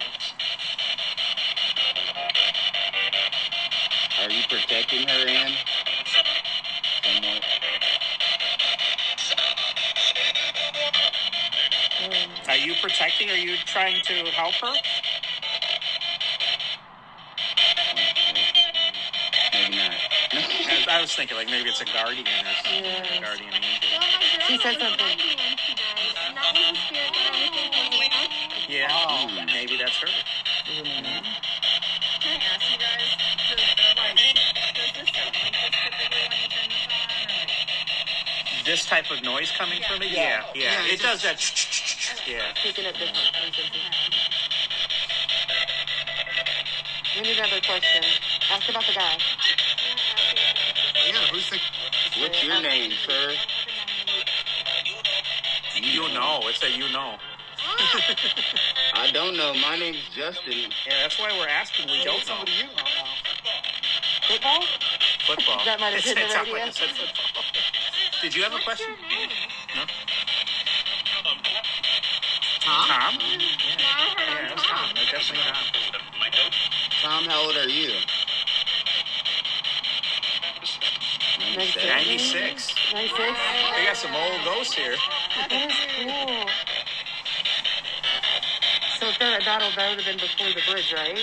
[4.22, 5.54] Are you protecting her, Ann?
[6.06, 7.44] Somewhat.
[12.50, 13.32] Are you protecting?
[13.32, 14.74] Are you trying to help her?
[21.04, 22.80] Was thinking like maybe it's a guardian or something.
[22.88, 23.04] Yeah.
[23.04, 23.92] A guardian angel.
[23.92, 25.04] Well, my grandma She said something.
[25.04, 28.72] begging when she died, and that was the spirit that I was thinking was touched.
[28.72, 30.08] Yeah, maybe that's her.
[30.08, 30.96] Can
[32.24, 33.04] I ask you guys,
[33.52, 33.68] does,
[34.00, 37.28] like, does this sound like this typically when you turn this on?
[37.36, 38.64] Or?
[38.64, 40.16] This type of noise coming from it?
[40.16, 40.88] Yeah, yeah.
[40.88, 41.36] Yeah, It does that.
[42.24, 42.48] Yeah.
[42.64, 43.92] Picking up different frequencies.
[47.12, 48.04] We need another question.
[48.56, 49.20] Ask about the guy.
[51.34, 53.34] Yeah, who's the What's your name, sir?
[55.82, 56.42] You know.
[56.44, 57.16] It's a you know.
[58.94, 59.54] I don't know.
[59.56, 60.54] My name's Justin.
[60.86, 61.88] Yeah, that's why we're asking.
[61.88, 62.46] We don't know.
[64.28, 64.64] Football?
[65.26, 65.62] Football.
[65.66, 66.66] That might have It hit the radio.
[66.66, 67.44] like said football.
[68.22, 68.88] Did you have a question?
[69.76, 69.86] No.
[72.62, 72.88] Tom?
[72.88, 73.14] Tom?
[73.20, 74.78] Yeah, I Yeah, heard that's I'm Tom.
[74.78, 74.96] Tom.
[74.96, 75.66] That's definitely Tom.
[77.02, 77.92] Tom, how old are you?
[81.88, 82.74] 96.
[82.94, 82.94] 96.
[82.94, 83.40] 96?
[83.76, 84.96] They got some old ghosts here.
[85.36, 86.48] That is cool.
[89.00, 91.20] So if they're battle, that would have been before the bridge, right?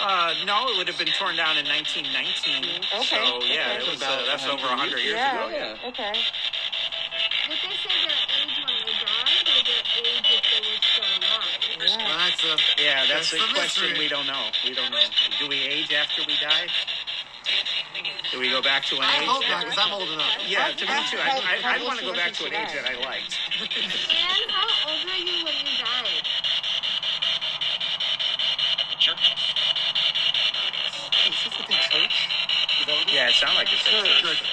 [0.00, 2.14] Uh, no, it would have been torn down in 1919.
[2.14, 3.82] Okay, So yeah, okay.
[3.82, 5.34] it was, uh, that's over 100 years yeah.
[5.34, 5.50] ago.
[5.50, 5.88] Yeah.
[5.90, 6.12] Okay.
[6.14, 11.10] Did they say their age when they died or their age if they were still
[11.18, 11.58] alive?
[11.80, 11.96] Yeah.
[12.06, 13.98] Well, that's a Yeah, that's That's the the question mystery.
[13.98, 14.44] we don't know.
[14.62, 15.06] We don't know.
[15.40, 16.66] Do we age after we die?
[18.38, 19.26] Do we go back to an I age?
[19.26, 20.30] hope not, because I'm old enough.
[20.46, 21.18] Yeah, to me too.
[21.18, 23.36] I, I, I want to go back to an age that I liked.
[23.58, 26.22] And how old were you when you died?
[29.00, 29.42] Church.
[31.26, 32.28] Is this a church?
[33.12, 34.36] Yeah, it sounded like it's Good, at good.
[34.36, 34.46] church.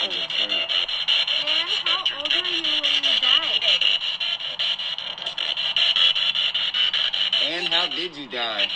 [0.00, 0.12] And
[1.84, 3.62] how old were you when you died?
[7.44, 8.68] And how did you die?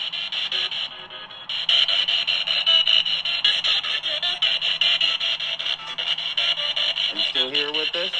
[7.52, 8.10] here with this?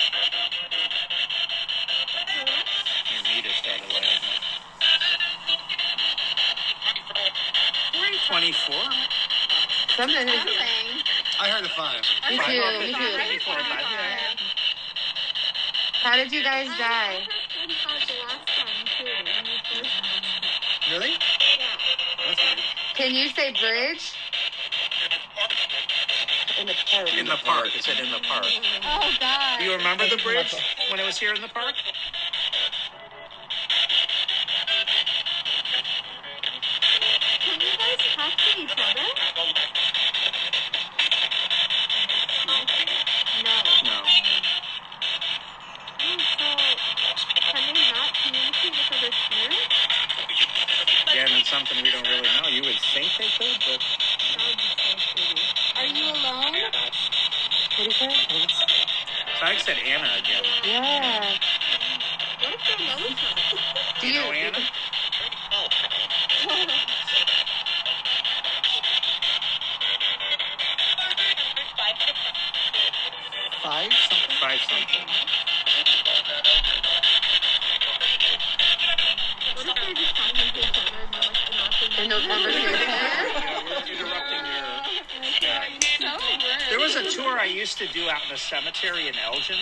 [3.10, 4.18] Your meter started lagging.
[8.32, 8.74] 24?
[9.92, 10.16] Something.
[10.16, 10.24] Something.
[11.38, 12.00] I heard a five.
[12.30, 12.46] Me Five?
[12.46, 12.62] too.
[12.64, 13.44] Okay, Me maybe too.
[13.44, 14.16] 45, yeah.
[16.00, 16.80] How did you guys die?
[16.80, 17.28] I heard
[17.76, 19.04] 45 the last time, too.
[19.04, 19.92] When you first
[20.90, 21.10] Really?
[21.12, 21.76] Yeah.
[22.26, 22.40] That's.
[22.96, 24.16] Can you say bridge?
[26.58, 27.12] In the park.
[27.14, 27.66] In the park.
[27.76, 28.46] It said in the park.
[28.82, 29.58] Oh God.
[29.58, 30.54] Do you remember the bridge
[30.90, 31.74] when it was here in the park?
[36.32, 40.12] Can you guys talk to each other?
[42.46, 43.52] No.
[43.84, 43.96] No.
[46.04, 49.76] Oh, so can they not communicate with other spirits?
[51.10, 52.48] Again, it's something we don't really know.
[52.48, 55.46] You would think they could, but That would be so shitty.
[55.76, 56.54] Are you alone?
[57.78, 59.42] What is that?
[59.42, 60.44] I said Anna again.
[60.64, 61.34] Yeah.
[62.40, 64.00] What if they know each other?
[64.00, 64.20] Do You you?
[64.20, 64.58] know Anna?
[73.62, 74.36] Five something?
[74.40, 75.06] Five something.
[79.54, 82.72] What if they're just talking to each other and they're like interrupting And no conversation.
[82.72, 84.60] Yeah, we're interrupting your.
[85.40, 85.64] Yeah.
[86.70, 89.58] There was a tour I used to do out in the cemetery in Elgin.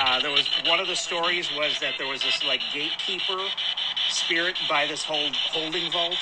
[0.00, 2.60] Uh, there was one of the stories was that there was this like
[3.08, 3.42] gatekeeper
[4.10, 6.18] spirit by this whole holding vault,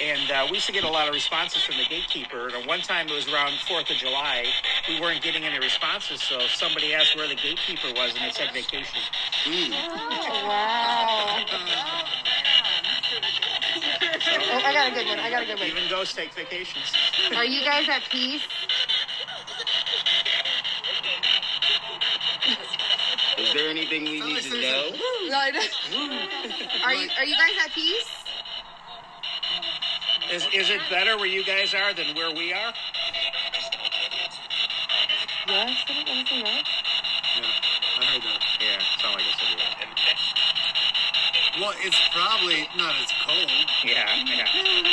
[0.00, 2.50] and uh, we used to get a lot of responses from the gatekeeper.
[2.54, 4.46] And one time it was around Fourth of July,
[4.88, 8.52] we weren't getting any responses, so somebody asked where the gatekeeper was, and it said
[8.52, 9.00] vacation.
[9.46, 11.44] Wow.
[14.36, 15.18] Oh, I got a good one.
[15.18, 15.68] I got a good one.
[15.68, 16.92] Even ghosts take vacations.
[17.34, 18.42] Are you guys at peace?
[23.36, 24.92] Is there anything we need to know?
[26.84, 28.24] Are you Are you guys at peace?
[30.30, 32.72] Is is it better where you guys are than where we are?
[35.46, 35.84] Yes.
[35.88, 36.68] Anything else?
[37.36, 38.40] I heard that.
[38.60, 39.40] Yeah, sound like it's
[41.56, 43.50] a Well, it's probably not as cold.
[43.84, 44.44] Yeah, yeah.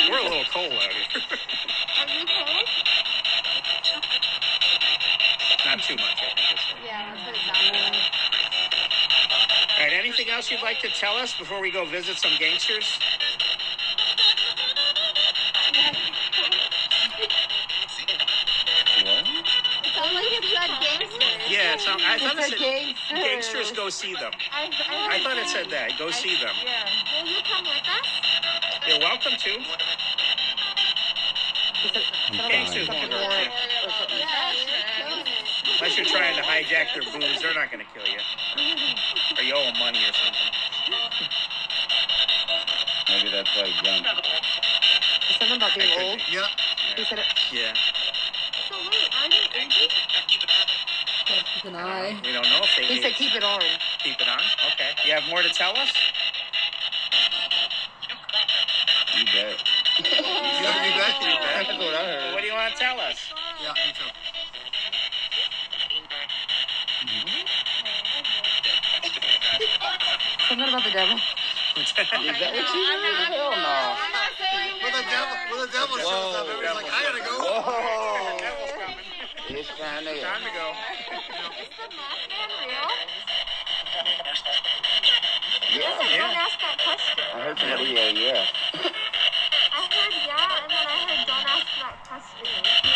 [0.08, 1.22] We're a little cold out here.
[2.00, 2.68] Are you cold?
[5.66, 6.52] Not too much, I think.
[6.52, 8.32] It's Yeah, that's what it sounded like.
[9.82, 12.98] All right, anything else you'd like to tell us before we go visit some gangsters?
[18.98, 21.22] It sounded like it said gangsters.
[21.48, 23.14] Yeah, some, I thought it It's a said gangster.
[23.14, 24.32] gangsters go see them.
[24.50, 24.68] I,
[25.12, 25.96] I thought it said that.
[25.96, 26.50] Go see them.
[26.64, 27.22] Yeah.
[27.22, 28.08] Will you come with us?
[28.88, 29.62] You're welcome to.
[32.48, 33.50] Gangsters won't hurt you.
[35.78, 38.18] Unless you're trying to hijack their booze, they're not going to kill you.
[39.38, 40.31] Or you owe them money or something.
[43.32, 44.06] Maybe that's like junk.
[45.40, 46.20] Something about being old.
[46.30, 46.44] Yeah.
[46.96, 47.24] He said it.
[47.50, 47.72] Yeah.
[48.68, 49.88] So wait, are you aging?
[51.54, 52.20] Keep an eye.
[52.22, 53.60] We don't know if they He said keep it on.
[54.00, 54.38] keep it on.
[54.72, 54.90] Okay.
[55.06, 55.92] You have more to tell us?
[59.16, 59.64] You bet.
[59.96, 61.22] You gotta be back.
[61.22, 62.34] You That's what I heard.
[62.34, 63.32] What do you want to tell us?
[63.62, 64.12] Yeah, me too.
[70.48, 71.18] Something about the devil.
[72.02, 73.30] Is that what you heard?
[73.30, 73.94] Hell no.
[74.82, 77.34] When the devil, when the devil shows up, everybody's like, I gotta go.
[77.38, 78.38] Whoa.
[78.42, 79.06] Devil's coming.
[79.54, 80.66] It's time to Time to go.
[81.62, 82.90] Is the Mothman real?
[85.78, 85.94] Yeah.
[86.18, 87.22] Don't ask that question.
[87.22, 88.46] I heard somebody yell, yeah.
[89.70, 92.50] I heard yeah, and then I heard don't ask that question.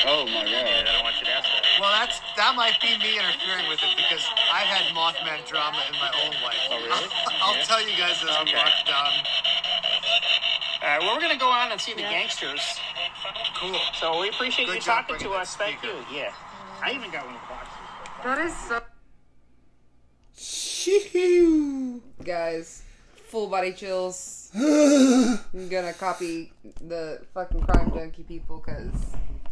[0.06, 0.92] Oh my Yeah, I god.
[0.92, 1.65] don't want you to ask that.
[1.80, 5.94] Well, that's that might be me interfering with it because I've had Mothman drama in
[6.00, 6.56] my own life.
[6.70, 7.08] Oh, really?
[7.42, 7.62] I'll Yeah.
[7.64, 8.56] tell you guys as we Okay.
[8.56, 9.12] walk down.
[10.82, 12.60] All right, well, we're going to go on and see the gangsters.
[13.56, 13.78] Cool.
[13.98, 15.56] So we appreciate Good you talking to us.
[15.56, 15.94] Thank you.
[16.12, 16.32] Yeah.
[16.82, 17.72] I even got one of the boxes.
[18.24, 18.82] That is so.
[22.24, 22.82] Guys,
[23.28, 24.50] full body chills.
[24.54, 28.92] I'm gonna copy the fucking crime junkie people because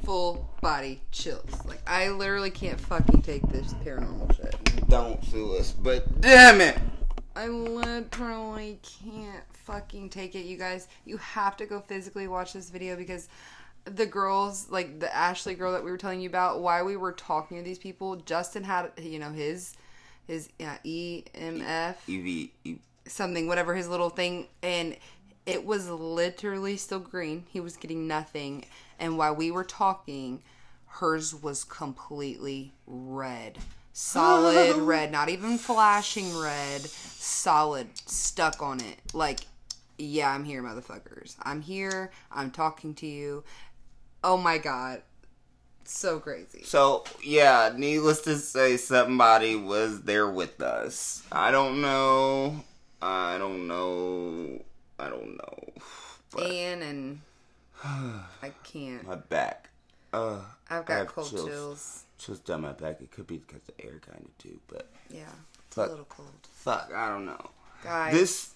[0.05, 1.65] full body chills.
[1.67, 4.89] Like, I literally can't fucking take this paranormal shit.
[4.89, 6.79] Don't sue us, but damn it.
[7.37, 10.89] I literally can't fucking take it, you guys.
[11.05, 13.29] You have to go physically watch this video because
[13.85, 17.13] the girls, like the Ashley girl that we were telling you about, why we were
[17.13, 19.75] talking to these people, Justin had, you know, his
[20.27, 24.97] his uh, EMF EV, something, whatever his little thing, and
[25.47, 27.45] it was literally still green.
[27.51, 28.65] He was getting nothing,
[28.99, 30.43] and while we were talking,
[30.87, 33.59] hers was completely red.
[33.93, 38.99] solid red, not even flashing red, solid, stuck on it.
[39.13, 39.41] Like,
[39.99, 41.37] yeah, I'm here, motherfuckers.
[41.43, 42.11] I'm here.
[42.33, 43.45] I'm talking to you.
[44.23, 45.03] Oh my god,
[45.85, 46.63] so crazy.
[46.65, 51.23] So yeah, needless to say, somebody was there with us.
[51.31, 52.65] I don't know.
[53.03, 54.63] I don't know.
[54.99, 55.73] I don't know.
[56.31, 57.21] But Ian and
[57.85, 59.07] I can't.
[59.07, 59.69] my back.
[60.13, 61.47] Uh, I've got cold chills.
[61.49, 62.05] chills.
[62.19, 63.01] chills down my back.
[63.01, 64.59] It could be because of air, kind of too.
[64.67, 65.21] But Yeah,
[65.69, 65.87] it's Fuck.
[65.87, 66.29] a little cold.
[66.55, 67.51] fuck, I don't know.
[67.85, 68.51] Guys, This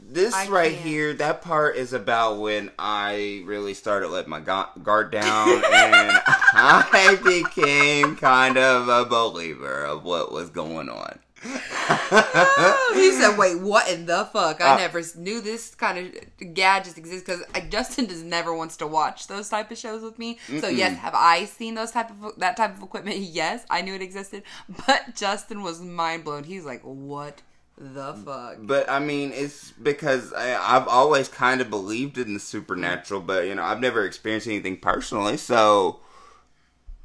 [0.00, 0.84] this I right can't.
[0.86, 6.20] here, that part is about when I really started letting my guard down and
[6.54, 11.18] I became kind of a believer of what was going on.
[12.94, 14.60] he said, "Wait, what in the fuck?
[14.60, 18.86] I Uh, never knew this kind of gadgets exist because Justin does never wants to
[18.86, 20.38] watch those type of shows with me.
[20.60, 23.16] So yes, have I seen those type of that type of equipment?
[23.38, 24.42] Yes, I knew it existed,
[24.86, 26.44] but Justin was mind blown.
[26.44, 27.42] He's like, "What
[27.76, 32.40] the fuck?" But I mean, it's because I, I've always kind of believed in the
[32.40, 36.00] supernatural, but you know, I've never experienced anything personally, so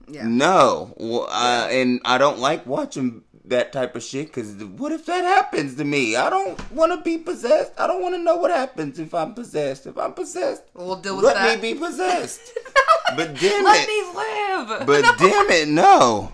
[0.07, 0.93] Yeah, no.
[0.97, 3.23] Well, uh, and I don't like watching
[3.53, 6.15] that type of shit because what if that happens to me?
[6.15, 7.71] I don't want to be possessed.
[7.77, 9.85] I don't want to know what happens if I'm possessed.
[9.87, 11.35] If I'm possessed, we'll deal with that.
[11.35, 11.61] let that.
[11.61, 12.41] me be possessed.
[13.15, 13.87] but damn Let it.
[13.87, 14.87] me live.
[14.87, 16.33] But damn it, no.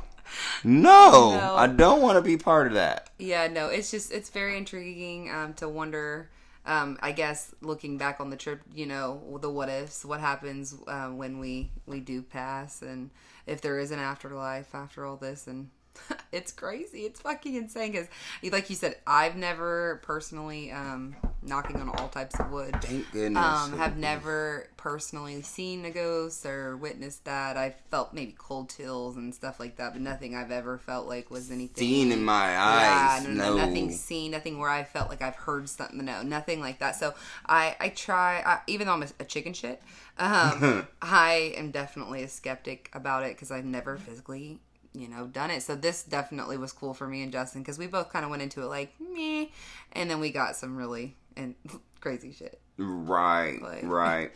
[0.64, 1.56] No, No.
[1.56, 3.10] I don't want to be part of that.
[3.18, 6.30] Yeah, no, it's just it's very intriguing um, to wonder.
[6.66, 10.76] Um, I guess looking back on the trip, you know, the what ifs, what happens
[10.88, 13.10] um, when we we do pass, and
[13.48, 15.70] if there is an afterlife after all this, and
[16.32, 17.92] it's crazy, it's fucking insane.
[17.92, 18.08] Because,
[18.52, 22.76] like you said, I've never personally um, knocking on all types of wood.
[22.82, 23.44] Thank goodness.
[23.44, 27.58] Um, have never personally seen a ghost or witnessed that.
[27.58, 31.30] I've felt maybe cold chills and stuff like that, but nothing I've ever felt like
[31.30, 33.24] was anything Seen in my eyes.
[33.24, 33.66] yeah, no, no, no.
[33.66, 36.04] nothing seen, nothing where I felt like I've heard something.
[36.04, 36.96] No, nothing like that.
[36.96, 37.14] So
[37.46, 39.82] I, I try, I, even though I'm a, a chicken shit,
[40.18, 44.60] um, I am definitely a skeptic about it because I've never physically,
[44.94, 45.62] you know, done it.
[45.64, 48.42] So this definitely was cool for me and Justin because we both kind of went
[48.44, 49.52] into it like me,
[49.94, 51.56] and then we got some really and
[52.02, 52.60] crazy shit.
[52.78, 54.32] Right, Like- right.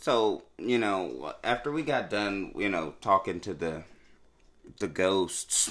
[0.00, 3.84] So you know, after we got done, you know, talking to the
[4.80, 5.70] the ghosts.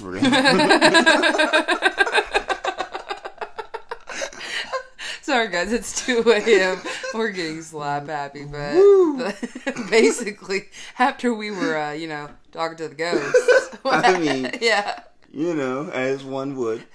[5.22, 6.80] Sorry guys, it's 2 a.m.
[7.14, 8.74] We're getting slap happy, but,
[9.16, 10.64] but basically,
[10.98, 13.76] after we were, uh, you know, talking to the ghosts.
[13.84, 15.00] I mean- yeah.
[15.32, 16.84] you know, as one would.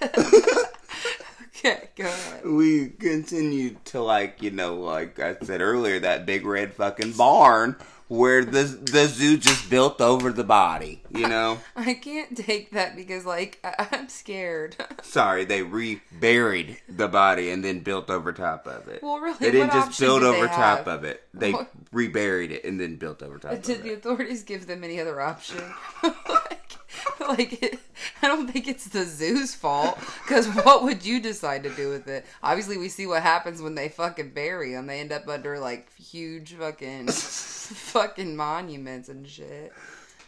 [1.62, 2.46] Okay, go ahead.
[2.46, 7.76] we continued to like, you know, like I said earlier, that big red fucking barn
[8.10, 11.00] where the the zoo just built over the body.
[11.10, 14.74] You know, I can't take that because, like, I- I'm scared.
[15.02, 19.00] sorry, they reburied the body and then built over top of it.
[19.02, 20.88] Well, really, they didn't just build over top have?
[20.88, 21.22] of it.
[21.32, 23.98] They What- reburied it and then built over top Did the it.
[23.98, 25.62] authorities give them any other option?
[26.02, 26.76] like,
[27.28, 27.78] like it,
[28.22, 29.98] I don't think it's the zoo's fault.
[30.22, 32.26] Because what would you decide to do with it?
[32.42, 34.86] Obviously, we see what happens when they fucking bury them.
[34.86, 39.72] They end up under like huge fucking fucking monuments and shit.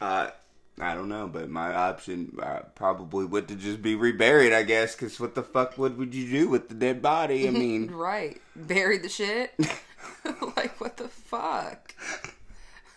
[0.00, 0.30] Uh,
[0.80, 4.94] I don't know, but my option uh, probably would to just be reburied, I guess.
[4.94, 7.46] Because what the fuck would would you do with the dead body?
[7.46, 9.52] I mean, Right, bury the shit.
[10.56, 11.94] like what the fuck?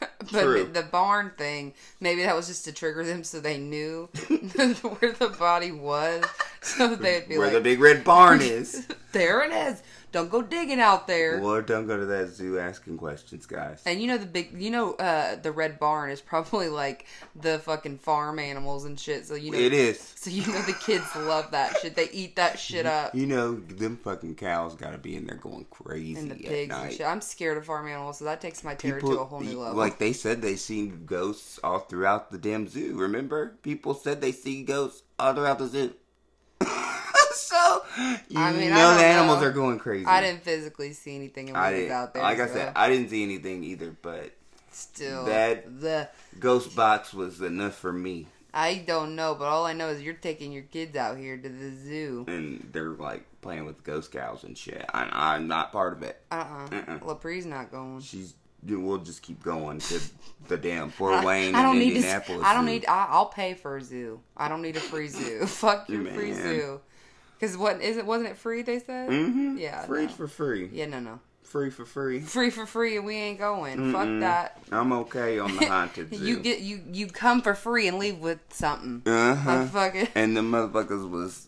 [0.32, 0.64] But True.
[0.66, 4.06] the barn thing, maybe that was just to trigger them so they knew
[4.56, 6.24] where the body was.
[6.62, 8.88] So they'd be where like, the big red barn is.
[9.12, 9.84] there it is.
[10.16, 11.42] Don't go digging out there.
[11.42, 13.84] Well, don't go to that zoo asking questions, guys.
[13.86, 17.06] And you know the big, you know, uh, the red barn is probably like
[17.36, 19.26] the fucking farm animals and shit.
[19.26, 20.00] So you know, It is.
[20.16, 21.98] So you know the kids love that shit.
[21.98, 23.14] They eat that shit up.
[23.14, 26.94] You know, them fucking cows gotta be in there going crazy And the pigs and
[26.94, 27.06] shit.
[27.06, 29.60] I'm scared of farm animals, so that takes my terror People- to a whole new
[29.60, 29.78] level.
[29.78, 32.96] Like they said, they seen ghosts all throughout the damn zoo.
[32.96, 35.94] Remember, people said they see ghosts all throughout the zoo.
[37.36, 37.84] So
[38.30, 39.48] you I mean, know don't the animals know.
[39.48, 40.06] are going crazy.
[40.06, 42.24] I didn't physically see anything in I movies out there.
[42.24, 43.96] like I said, I didn't see anything either.
[44.02, 44.32] But
[44.72, 46.10] still that- the
[46.40, 48.28] ghost box was enough for me.
[48.54, 51.50] I don't know, but all I know is you're taking your kids out here to
[51.50, 52.24] the zoo.
[52.30, 54.86] And they're like playing with ghost cows and shit.
[54.94, 56.22] I, I'm not part of it.
[56.32, 57.00] Uh uh Mm-mm.
[57.02, 58.00] Lapree's not going.
[58.02, 58.34] She's.
[58.68, 60.00] We'll just keep going to
[60.48, 61.96] the damn Fort Wayne I don't and need to.
[61.98, 62.42] Indianapolis.
[62.44, 62.72] I don't Zoo.
[62.72, 62.86] need.
[62.88, 64.22] I, I'll pay for a zoo.
[64.36, 65.46] I don't need a free zoo.
[65.46, 66.80] Fuck your free zoo.
[67.40, 68.06] Because what is it?
[68.06, 68.62] Wasn't it free?
[68.62, 69.10] They said.
[69.10, 69.60] Mhm.
[69.60, 69.86] Yeah.
[69.86, 70.12] free no.
[70.12, 70.70] for free.
[70.72, 70.86] Yeah.
[70.88, 71.00] No.
[71.00, 71.20] No.
[71.44, 72.20] free for free.
[72.20, 73.92] free for free and we ain't going.
[73.94, 74.58] Fuck that.
[74.72, 76.26] I'm okay on the haunted zoo.
[76.26, 79.02] You get you you come for free and leave with something.
[79.06, 79.52] uh-huh.
[79.62, 81.48] I fucking And the motherfuckers was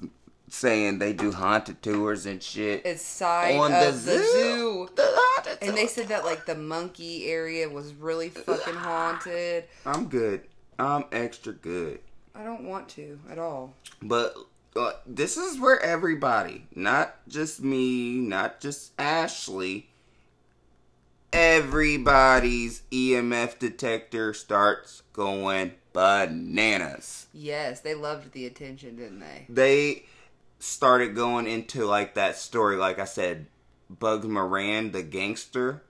[0.50, 2.86] saying they do haunted tours and shit.
[2.86, 4.90] it's side on of the zoo.
[4.96, 9.66] The haunted And they said that like the monkey area was really fucking haunted.
[9.86, 10.42] I'm good.
[10.80, 12.00] I'm extra good.
[12.34, 13.74] I don't want to at all.
[14.02, 14.36] But
[14.78, 19.90] uh, this is where everybody, not just me, not just Ashley,
[21.34, 27.28] everybody's EMF detector starts going bananas.
[27.34, 29.46] Yes, they loved the attention, didn't they?
[29.50, 30.06] They
[30.60, 33.48] started going into like that story, like I said,
[33.90, 35.84] Bugs Moran, the gangster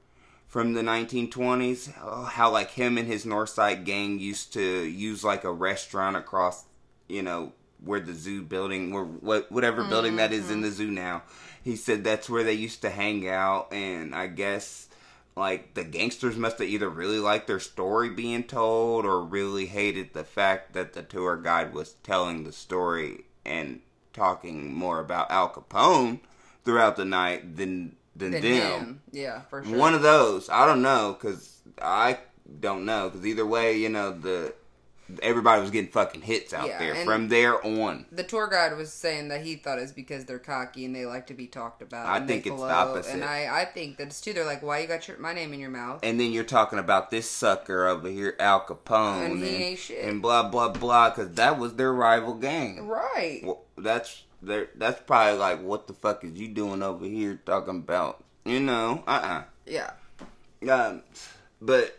[0.47, 5.43] from the 1920s, uh, how like him and his Northside gang used to use like
[5.43, 6.65] a restaurant across,
[7.07, 7.51] you know,
[7.83, 10.63] where the zoo building, where what whatever building that is in mm-hmm.
[10.63, 11.23] the zoo now.
[11.63, 14.87] He said that's where they used to hang out, and I guess
[15.35, 20.13] like the gangsters must have either really liked their story being told or really hated
[20.13, 23.81] the fact that the tour guide was telling the story and
[24.13, 26.19] talking more about Al Capone
[26.65, 28.81] throughout the night than than Than them.
[28.81, 29.01] him.
[29.11, 29.77] Yeah, for sure.
[29.77, 30.49] One of those.
[30.49, 32.17] I don't know because I
[32.59, 34.53] don't know because either way, you know the
[35.21, 38.05] everybody was getting fucking hits out Yeah, there from there on.
[38.11, 41.27] the tour guide was saying that he thought it's because they're cocky and they like
[41.27, 42.05] to be talked about.
[42.07, 43.13] I and they think it's the opposite.
[43.13, 44.33] And I, I think that it's too.
[44.33, 45.99] They're like, why you got your my name in your mouth?
[46.03, 50.03] And then you're talking about this sucker over here, Al Capone, And he ain't shit.
[50.05, 52.87] and blah blah blah, because that was their rival gang.
[52.87, 53.41] right.
[53.43, 54.23] Well, that's.
[54.39, 58.23] That's probably like, what the fuck is you doing over here talking about?
[58.45, 59.43] You know, uh uh.
[59.65, 59.91] Yeah.
[60.71, 61.01] Um,
[61.59, 61.97] but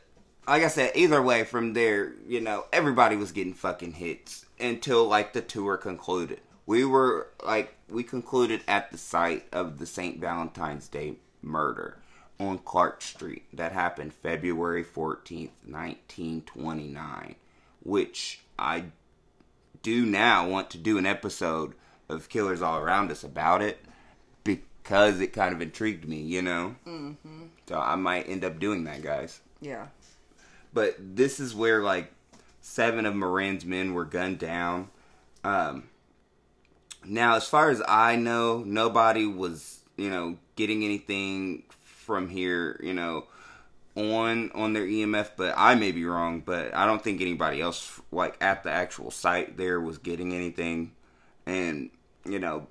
[0.49, 5.07] like I said, either way, from there, you know, everybody was getting fucking hits until
[5.07, 6.41] like the tour concluded.
[6.67, 10.19] We were like, we concluded at the site of the St.
[10.19, 11.99] Valentine's Day murder
[12.41, 17.35] on Clark Street that happened February 14th, 1929,
[17.83, 18.85] which I
[19.83, 21.75] do now want to do an episode
[22.09, 23.85] of Killers All Around Us about it
[24.45, 26.77] because it kind of intrigued me, you know?
[26.87, 27.45] Mm-hmm.
[27.69, 29.41] So I might end up doing that, guys.
[29.61, 29.89] Yeah.
[30.73, 32.12] But this is where, like,
[32.61, 34.89] seven of Moran's men were gunned down.
[35.45, 35.85] Um,
[37.05, 42.93] now, as far as I know, nobody was, you know, getting anything from here, you
[42.93, 43.27] know,
[43.95, 45.31] on on their EMF.
[45.37, 46.41] But I may be wrong.
[46.41, 50.93] But I don't think anybody else, like at the actual site, there was getting anything.
[51.47, 51.91] And
[52.25, 52.66] you know,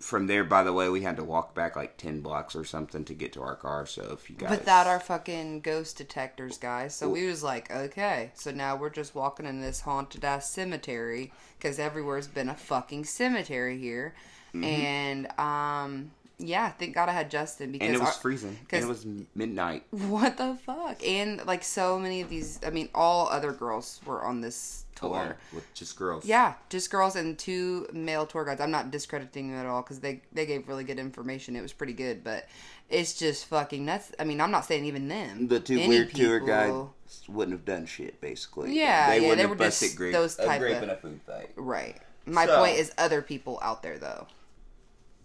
[0.00, 3.04] from there, by the way, we had to walk back like ten blocks or something
[3.04, 3.86] to get to our car.
[3.86, 6.94] So if you guys, Without our fucking ghost detectors, guys.
[6.96, 8.32] So we was like, okay.
[8.34, 13.04] So now we're just walking in this haunted ass cemetery because everywhere's been a fucking
[13.04, 14.14] cemetery here.
[14.54, 14.64] Mm-hmm.
[14.64, 18.56] And um, yeah, thank God I had Justin because and it was our- freezing.
[18.58, 19.84] And 'cause- it was midnight.
[19.90, 21.06] What the fuck?
[21.06, 25.08] And like so many of these, I mean, all other girls were on this oh,
[25.08, 25.08] tour.
[25.10, 26.24] alone with just girls.
[26.24, 28.60] Yeah, just girls and two male tour guides.
[28.60, 31.56] I'm not discrediting them at all because they they gave really good information.
[31.56, 32.48] It was pretty good, but
[32.88, 34.12] it's just fucking nuts.
[34.18, 35.48] I mean, I'm not saying even them.
[35.48, 38.74] The two Any weird tour people- guys wouldn't have done shit, basically.
[38.76, 40.90] Yeah, yeah, wouldn't they have were busted just grape, those a type grape of- in
[40.90, 41.50] a food fight.
[41.56, 41.96] Right.
[42.26, 44.26] My So- point is other people out there though.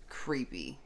[0.09, 0.77] Creepy.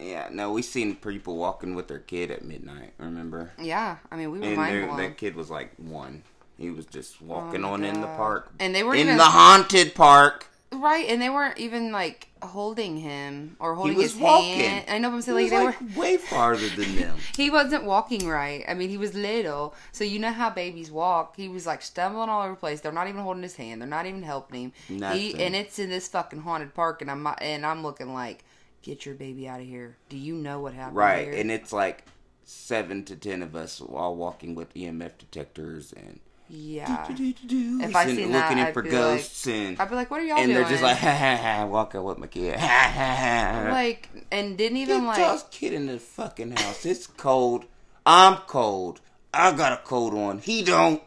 [0.00, 2.92] Yeah, no, we seen people walking with their kid at midnight.
[2.98, 3.50] Remember?
[3.60, 6.22] Yeah, I mean, we were And mind their- that kid was like one.
[6.56, 8.50] He was just oh walking Oh on in the park.
[8.60, 10.46] And they weren't in even- the haunted park.
[10.70, 14.60] Right, and they weren't even like holding him or holding was his walking.
[14.60, 14.84] hand.
[14.88, 16.00] I know, but I'm He saying like they like were.
[16.02, 17.16] way farther than them.
[17.36, 18.64] He wasn't walking right.
[18.68, 21.36] I mean, he was little, so you know how babies walk.
[21.36, 22.80] He was like stumbling all over the place.
[22.82, 23.80] They're not even holding his hand.
[23.80, 24.72] They're not even helping him.
[24.88, 25.40] He, Nothing.
[25.40, 28.44] and it's in this fucking haunted park, and I'm and I'm looking like,
[28.82, 29.96] get your baby out of here.
[30.08, 30.96] Do you know what happened?
[30.96, 31.34] right, here?
[31.36, 32.04] and it's like
[32.44, 36.20] seven to ten of us all walking with EMF detectors and
[36.50, 37.06] yeah.
[37.10, 40.38] if I that, looking in I'd for ghosts and I'd be like, what are y'all
[40.38, 40.58] and doing?
[40.58, 42.58] they're just like ha ha ha walking with my kid.
[42.58, 43.70] Ha ha ha.
[43.70, 45.18] like, and didn't even Get like.
[45.18, 46.86] y'all's kid in the fucking house.
[46.86, 47.66] It's cold.
[48.06, 49.00] I'm cold.
[49.34, 50.38] I got a coat on.
[50.38, 51.02] He don't.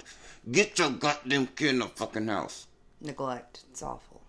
[0.52, 2.68] Get your goddamn kid in the fucking house.
[3.00, 3.64] neglect.
[3.72, 4.22] It's awful.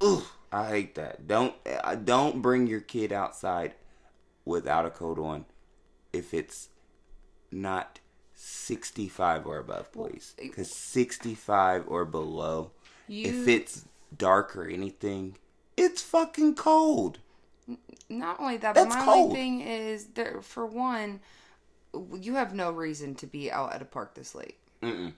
[0.00, 1.26] Ugh, I hate that.
[1.26, 3.74] Don't uh, don't bring your kid outside
[4.44, 5.44] without a coat on
[6.12, 6.68] if it's
[7.50, 8.00] not
[8.34, 10.34] 65 or above, please.
[10.40, 12.70] Because 65 or below,
[13.08, 13.84] if it's
[14.16, 15.36] dark or anything,
[15.76, 17.18] it's fucking cold.
[18.08, 19.24] Not only that, That's but my cold.
[19.30, 20.40] only thing is there.
[20.40, 21.20] For one,
[22.14, 24.56] you have no reason to be out at a park this late.
[24.82, 25.12] Mm-mm.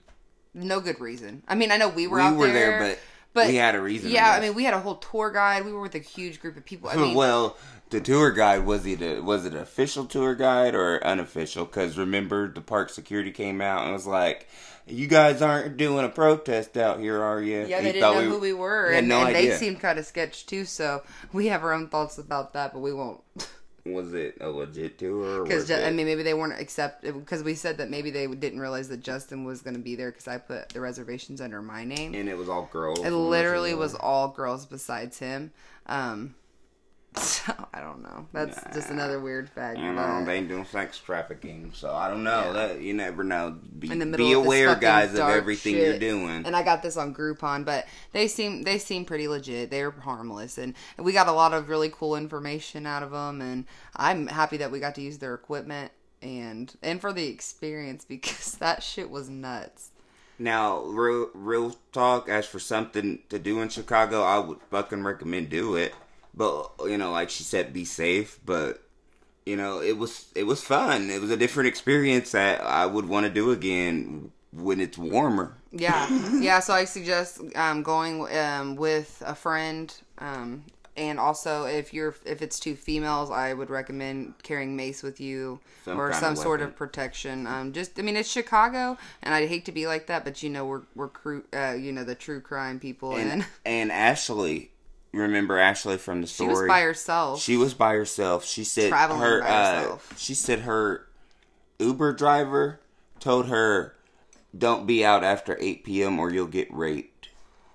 [0.53, 1.43] No good reason.
[1.47, 2.99] I mean, I know we were We out were there, there, but
[3.33, 5.65] we had a reason, Yeah, I, mean, we had a whole tour guide.
[5.65, 6.89] We were with a huge group of people.
[6.89, 7.57] I mean, well,
[7.89, 11.65] the tour guide was it a, was it an official tour guide or unofficial?
[11.65, 14.47] Because remember, the park security came out and was like,
[14.87, 18.29] "You guys aren't doing a protest out here, are you?" Yeah, He they didn't know
[18.29, 20.65] who we were, and, no and they seemed kind of sketch too.
[20.65, 21.03] So
[21.33, 23.21] we have our own thoughts about that, but we won't.
[23.85, 25.43] Was it a legit tour?
[25.43, 28.59] Because it- I mean, maybe they weren't accept because we said that maybe they didn't
[28.59, 31.83] realize that Justin was going to be there because I put the reservations under my
[31.83, 32.13] name.
[32.13, 32.99] and it was all girls.
[32.99, 35.51] It literally was all girls besides him.
[35.87, 36.35] Um,
[37.73, 38.25] I don't know.
[38.31, 39.77] That's just another weird fact.
[39.77, 42.45] You know, they ain't doing sex trafficking, so I don't know.
[42.45, 42.51] Yeah.
[42.53, 43.57] That you never know.
[43.79, 45.83] Be, in the middle be aware, guys, of everything shit.
[45.83, 46.45] you're doing.
[46.45, 49.71] And I got this on Groupon, but they seem they seem pretty legit.
[49.71, 53.41] They were harmless, and we got a lot of really cool information out of them.
[53.41, 55.91] And I'm happy that we got to use their equipment
[56.21, 59.89] and and for the experience because that shit was nuts.
[60.39, 62.29] Now, real, real talk.
[62.29, 65.93] As for something to do in Chicago, I would fucking recommend do it.
[66.33, 68.39] But you know, like she said, be safe.
[68.45, 68.81] But
[69.45, 71.09] you know, it was it was fun.
[71.09, 75.57] It was a different experience that I would want to do again when it's warmer.
[75.71, 76.07] Yeah,
[76.39, 76.59] yeah.
[76.59, 80.63] So I suggest um, going um, with a friend, um,
[80.97, 85.59] and also if you're if it's two females, I would recommend carrying mace with you
[85.85, 87.47] Some or some of sort of protection.
[87.47, 90.49] Um, just I mean, it's Chicago, and I hate to be like that, but you
[90.49, 94.70] know we're we're cru- uh, you know the true crime people, and, And and Ashley,
[95.13, 96.49] remember Ashley from the story.
[96.49, 97.41] she was by herself.
[97.41, 98.45] She was by herself.
[98.45, 101.07] She said Traveling her by uh, she said her
[101.79, 102.79] Uber driver
[103.19, 103.95] told her
[104.57, 106.19] don't be out after 8 p.m.
[106.19, 107.29] or you'll get raped.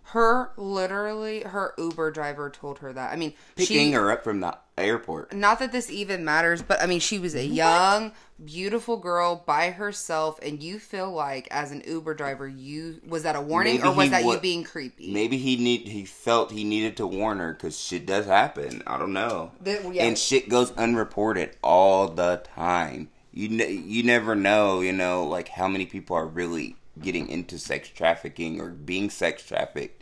[0.04, 3.12] her literally her Uber driver told her that.
[3.12, 5.32] I mean, Picking she, her up from the airport.
[5.32, 8.12] not that this even matters, but I mean, she was a young,
[8.44, 13.36] beautiful girl by herself, and you feel like as an Uber driver, you was that
[13.36, 15.12] a warning Maybe or was that you being creepy?
[15.12, 18.82] Maybe he need he felt he needed to warn her because shit does happen.
[18.86, 19.52] I don't know.
[19.60, 20.04] The- yeah.
[20.04, 23.08] And shit goes unreported all the time.
[23.32, 24.80] You ne- you never know.
[24.80, 29.42] You know, like how many people are really getting into sex trafficking or being sex
[29.42, 29.95] trafficked.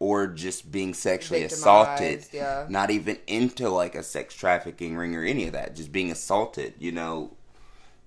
[0.00, 2.66] Or just being sexually assaulted, yeah.
[2.68, 5.76] not even into like a sex trafficking ring or any of that.
[5.76, 7.32] Just being assaulted, you know.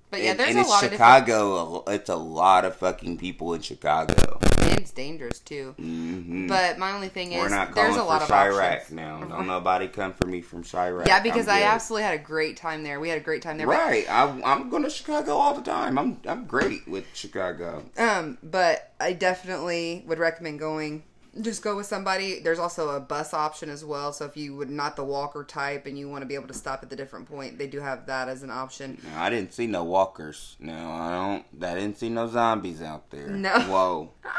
[0.10, 1.84] But yeah, and, there's and a it's lot Chicago.
[1.88, 4.40] It's a lot of fucking people in Chicago.
[4.62, 5.74] And it's dangerous too.
[5.78, 8.92] hmm But my only thing is, We're not calling there's a lot of Chiraq options.
[8.92, 9.24] now.
[9.24, 11.08] Don't nobody come for me from Chiraq.
[11.08, 11.66] Yeah, because I'm I good.
[11.68, 13.00] absolutely had a great time there.
[13.00, 13.68] We had a great time there.
[13.68, 14.10] right.
[14.10, 15.98] I, I'm going to Chicago all the time.
[16.00, 17.84] I'm I'm great with Chicago.
[17.98, 21.04] Um, but I definitely would recommend going.
[21.42, 22.40] Just go with somebody.
[22.40, 24.14] There's also a bus option as well.
[24.14, 26.54] So if you would not the walker type and you want to be able to
[26.54, 29.00] stop at the different point, they do have that as an option.
[29.04, 30.56] Now, I didn't see no walkers.
[30.60, 31.64] No, I don't.
[31.64, 33.30] I didn't see no zombies out there.
[33.30, 33.60] No.
[33.62, 34.12] Whoa.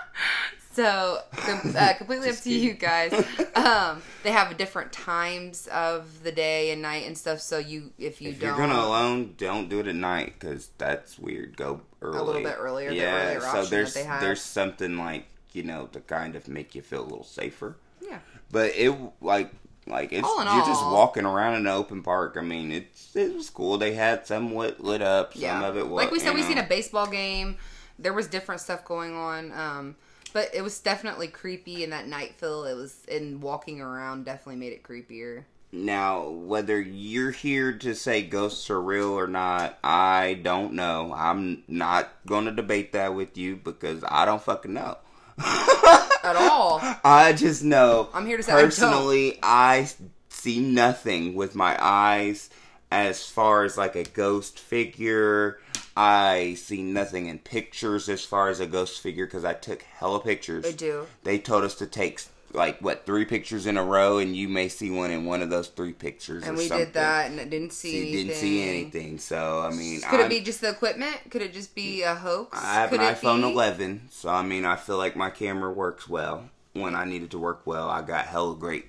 [0.75, 3.13] So uh, completely up to you guys.
[3.55, 7.41] Um, they have different times of the day and night and stuff.
[7.41, 10.71] So you, if you if don't, you're gonna alone, don't do it at night because
[10.77, 11.57] that's weird.
[11.57, 12.19] Go early.
[12.19, 13.37] A little bit earlier, Yeah.
[13.37, 14.21] earlier so there's they have.
[14.21, 17.77] there's something like you know to kind of make you feel a little safer.
[18.01, 18.19] yeah,
[18.51, 19.51] But it like
[19.87, 22.37] like it's All you're just walking around in an open park.
[22.39, 23.79] I mean, it's it was cool.
[23.79, 25.35] They had somewhat lit up.
[25.35, 25.67] Some yeah.
[25.67, 26.49] of it was like we said, we know.
[26.49, 27.57] seen a baseball game.
[27.99, 29.53] There was different stuff going on.
[29.53, 29.97] Um,
[30.33, 32.65] but it was definitely creepy in that night feel.
[32.65, 35.45] It was in walking around definitely made it creepier.
[35.71, 41.13] Now, whether you're here to say ghosts are real or not, I don't know.
[41.17, 44.99] I'm not going to debate that with you because I don't fucking know.
[45.39, 46.81] At all.
[47.05, 48.09] I just know.
[48.15, 49.89] I'm here to say I personally, I,
[50.29, 52.51] see nothing with my eyes
[52.91, 55.59] as far as like a ghost figure.
[55.97, 60.21] I see nothing in pictures as far as a ghost figure because I took hella
[60.21, 60.65] pictures.
[60.67, 61.07] I do.
[61.23, 62.21] They told us to take
[62.55, 65.51] like what three pictures in a row, and you may see one in one of
[65.51, 66.45] those three pictures.
[66.45, 66.87] And or we something.
[66.87, 68.27] did that and it didn't see See, anything.
[68.29, 69.19] didn't see anything.
[69.19, 71.17] So I mean, Could I'm- it be just the equipment?
[71.31, 72.57] Could it just be a hoax?
[72.63, 73.53] I have Could an iPhone be?
[73.53, 77.39] 11, so I mean, I feel like my camera works well when I needed to
[77.39, 77.89] work well.
[77.91, 78.87] I got hella great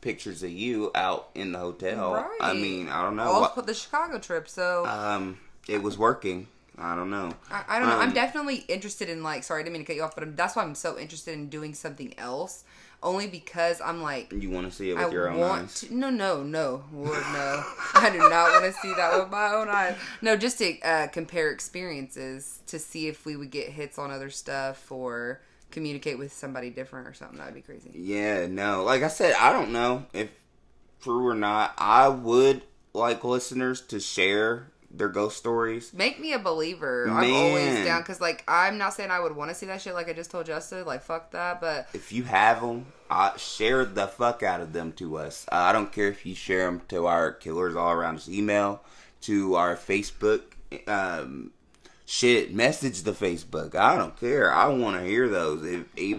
[0.00, 2.28] pictures of you out in the hotel.
[2.40, 3.40] I mean, I don't know.
[3.40, 4.48] What- for the Chicago trip.
[4.48, 5.38] So um,
[5.68, 6.46] it was working.
[6.80, 7.32] I don't know.
[7.50, 7.96] I, I don't know.
[7.98, 9.42] I'm Um, definitely interested in like.
[9.42, 11.34] Sorry, I didn't mean to cut you off, but I'm, that's why I'm so interested
[11.34, 12.62] in doing something else.
[13.00, 14.32] Only because I'm like.
[14.32, 15.80] You want to see it with I your own want eyes?
[15.82, 15.94] to.
[15.94, 17.62] No, no, no, Lord, no.
[17.94, 19.96] I do not want to see that with my own eyes.
[20.20, 24.30] No, just to uh, compare experiences to see if we would get hits on other
[24.30, 27.38] stuff or communicate with somebody different or something.
[27.38, 27.90] That'd be crazy.
[27.94, 28.82] Yeah, no.
[28.82, 30.30] Like I said, I don't know if
[31.00, 31.74] true or not.
[31.78, 32.62] I would
[32.94, 35.92] like listeners to share their ghost stories.
[35.92, 37.08] Make me a believer.
[37.10, 39.94] I'm always down because, like, I'm not saying I would want to see that shit.
[39.94, 41.60] Like I just told Justin, like, fuck that.
[41.60, 45.46] But If you have them, uh, share the fuck out of them to us.
[45.50, 48.82] Uh, I don't care if you share them to our Killers All Around Us email,
[49.22, 50.42] to our Facebook.
[50.86, 51.52] Um,
[52.06, 53.74] shit, message the Facebook.
[53.74, 54.52] I don't care.
[54.52, 55.64] I want to hear those.
[55.64, 56.18] If, if,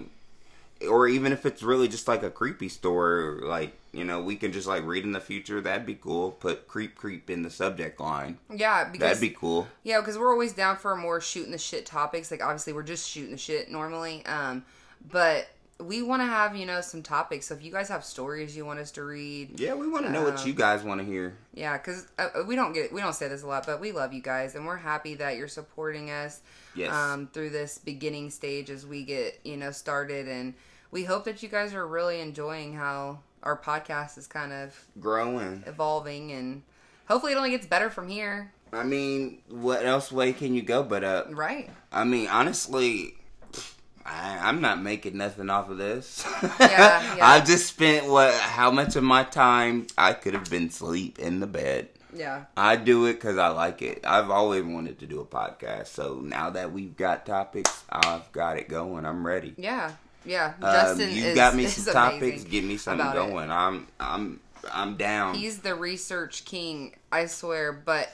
[0.88, 4.52] or even if it's really just like a creepy story, like you know, we can
[4.52, 5.60] just like read in the future.
[5.61, 6.32] That'd be cool.
[6.32, 8.38] Put creep creep in the subject line.
[8.53, 9.68] yeah, because That'd be cool.
[9.84, 12.30] Yeah, because we're always down for more shooting the shit topics.
[12.32, 14.64] Like obviously we're just shooting the shit normally, um,
[15.11, 15.48] but
[15.82, 17.48] we want to have you know some topics.
[17.48, 20.11] So if you guys have stories you want us to read, Yeah, we want to
[20.11, 21.36] know what Um, you guys want to hear.
[21.53, 24.11] yeah, because uh, we don't get we don't say this a lot, but we love
[24.14, 26.41] you guys and we're happy that you're supporting us
[26.76, 26.94] Yes.
[26.94, 30.53] um, through this beginning stage as we get you know started, and
[30.91, 35.64] we hope that you guys are really enjoying how our podcast is kind of Growing.
[35.66, 36.64] evolving and.
[37.07, 38.52] Hopefully, it only gets better from here.
[38.72, 41.28] I mean, what else way can you go but up?
[41.32, 41.70] Right.
[41.91, 43.16] I mean, honestly,
[44.06, 46.26] I, I'm not making nothing off of this.
[46.44, 46.49] Yeah,
[47.16, 47.26] yeah.
[47.26, 48.34] I've just spent what?
[48.34, 51.90] How much of my time I could have been sleep in the bed.
[52.14, 52.45] Yeah.
[52.57, 54.02] I do it because I like it.
[54.03, 58.57] I've always wanted to do a podcast, so now that we've got topics, I've got
[58.57, 59.06] it going.
[59.06, 59.53] I'm ready.
[59.57, 59.91] Yeah.
[60.26, 60.54] Yeah.
[60.62, 62.44] Um, Justin you is, got me some topics.
[62.44, 63.32] Get me something about it.
[63.32, 63.52] going.
[63.52, 64.40] I'm I'm
[64.72, 65.36] I'm down.
[65.36, 67.72] He's the research king, I swear.
[67.72, 68.12] But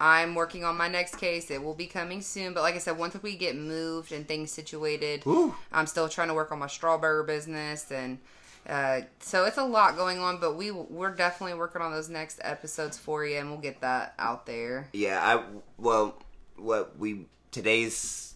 [0.00, 1.50] I'm working on my next case.
[1.50, 2.54] It will be coming soon.
[2.54, 5.54] But like I said, once we get moved and things situated, Woo.
[5.72, 8.18] I'm still trying to work on my strawberry business and.
[8.68, 12.38] Uh, so it's a lot going on, but we we're definitely working on those next
[12.42, 14.86] episodes for you, and we'll get that out there.
[14.92, 15.42] Yeah, I
[15.78, 16.20] well,
[16.56, 18.27] what we today's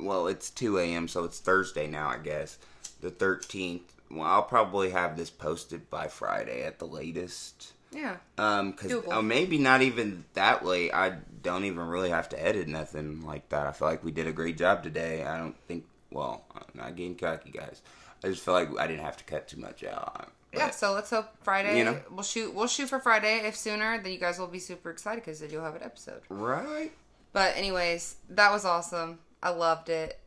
[0.00, 1.08] well, it's two a.m.
[1.08, 2.58] so it's Thursday now, I guess,
[3.00, 3.92] the thirteenth.
[4.10, 7.72] Well, I'll probably have this posted by Friday at the latest.
[7.90, 9.12] Yeah, Um, cause Doable.
[9.12, 10.92] uh, maybe not even that late.
[10.92, 13.66] I don't even really have to edit nothing like that.
[13.66, 15.24] I feel like we did a great job today.
[15.24, 15.84] I don't think.
[16.10, 17.80] Well, I'm not getting cocky, guys.
[18.24, 20.30] I just feel like I didn't have to cut too much out.
[20.52, 20.70] yeah.
[20.70, 21.78] So let's hope Friday.
[21.78, 22.00] You know?
[22.10, 22.52] We'll shoot.
[22.54, 23.46] We'll shoot for Friday.
[23.46, 26.20] If sooner, then you guys will be super excited because then you'll have an episode.
[26.28, 26.92] right.
[27.32, 29.18] But anyways, that was awesome.
[29.42, 30.18] I loved it.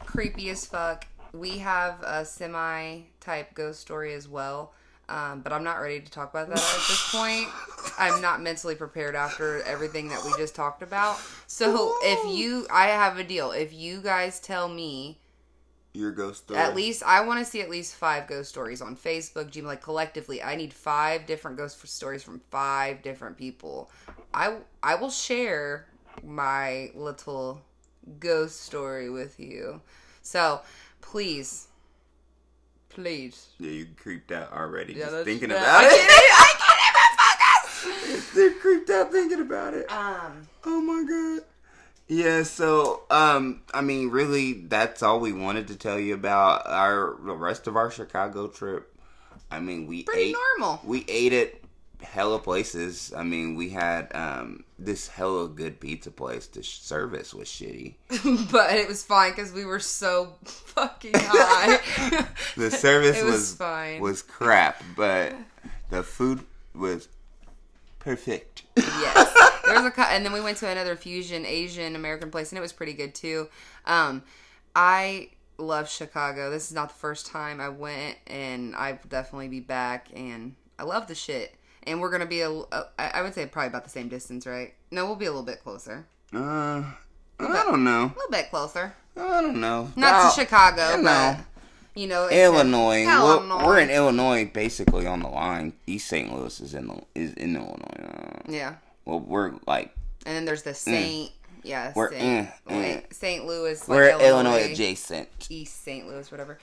[0.00, 1.06] Creepy as fuck.
[1.32, 4.72] We have a semi type ghost story as well.
[5.08, 7.46] Um, but I'm not ready to talk about that at this point.
[7.98, 11.20] I'm not mentally prepared after everything that we just talked about.
[11.46, 13.52] So if you, I have a deal.
[13.52, 15.20] If you guys tell me
[15.92, 16.58] Your ghost story.
[16.58, 19.80] at least I want to see at least five ghost stories on Facebook, Gmail, like
[19.82, 20.42] collectively.
[20.42, 23.90] I need five different ghost stories from five different people.
[24.34, 25.86] I I will share
[26.24, 27.60] my little
[28.18, 29.80] ghost story with you.
[30.22, 30.60] So
[31.00, 31.68] please,
[32.88, 33.48] please.
[33.58, 35.90] Yeah, you creeped out already Yeah, just thinking yeah, about I it.
[35.90, 38.30] can't I can't even focus.
[38.34, 39.90] They're creeped out thinking about it.
[39.90, 41.46] Um, Oh my god.
[42.08, 47.16] Yeah, so um I mean really that's all we wanted to tell you about our
[47.24, 48.92] the rest of our Chicago trip.
[49.50, 50.80] I mean we Pretty ate normal.
[50.84, 51.54] We ate at
[52.02, 53.12] hella places.
[53.16, 56.46] I mean we had um this hella good pizza place.
[56.46, 57.94] The service was shitty.
[58.50, 62.26] but it was fine because we were so fucking high.
[62.56, 64.00] The service was was fine.
[64.00, 65.34] was crap, but
[65.90, 66.40] the food
[66.74, 67.08] was
[67.98, 68.62] perfect.
[68.76, 69.60] yes.
[69.64, 72.62] There was a and then we went to another fusion Asian American place and it
[72.62, 73.48] was pretty good too.
[73.84, 74.22] Um
[74.74, 76.50] I love Chicago.
[76.50, 80.84] This is not the first time I went and I'll definitely be back and I
[80.84, 81.54] love the shit.
[81.86, 84.46] And we're going to be a, a I would say probably about the same distance,
[84.46, 84.74] right?
[84.90, 86.06] No, we'll be a little bit closer.
[86.34, 86.82] Uh
[87.38, 88.04] I don't know.
[88.04, 88.94] A little bit closer.
[89.16, 89.90] I don't know.
[89.96, 91.38] Not Well, to Chicago, but
[91.94, 93.00] you know, Illinois.
[93.02, 93.66] in- We're, Illinois.
[93.66, 95.72] we're in Illinois, basically on the line.
[95.86, 96.30] East St.
[96.34, 98.40] Louis is in the, is in Illinois.
[98.48, 98.74] Yeah.
[99.04, 99.94] well, we're like
[100.26, 101.30] And then there's the Saint
[101.62, 101.94] yeah, Mm.
[101.96, 103.44] We're Saint, in, wait, St.
[103.46, 105.28] Louis like we're Illinois adjacent.
[105.50, 106.06] East St.
[106.06, 106.58] Louis, whatever.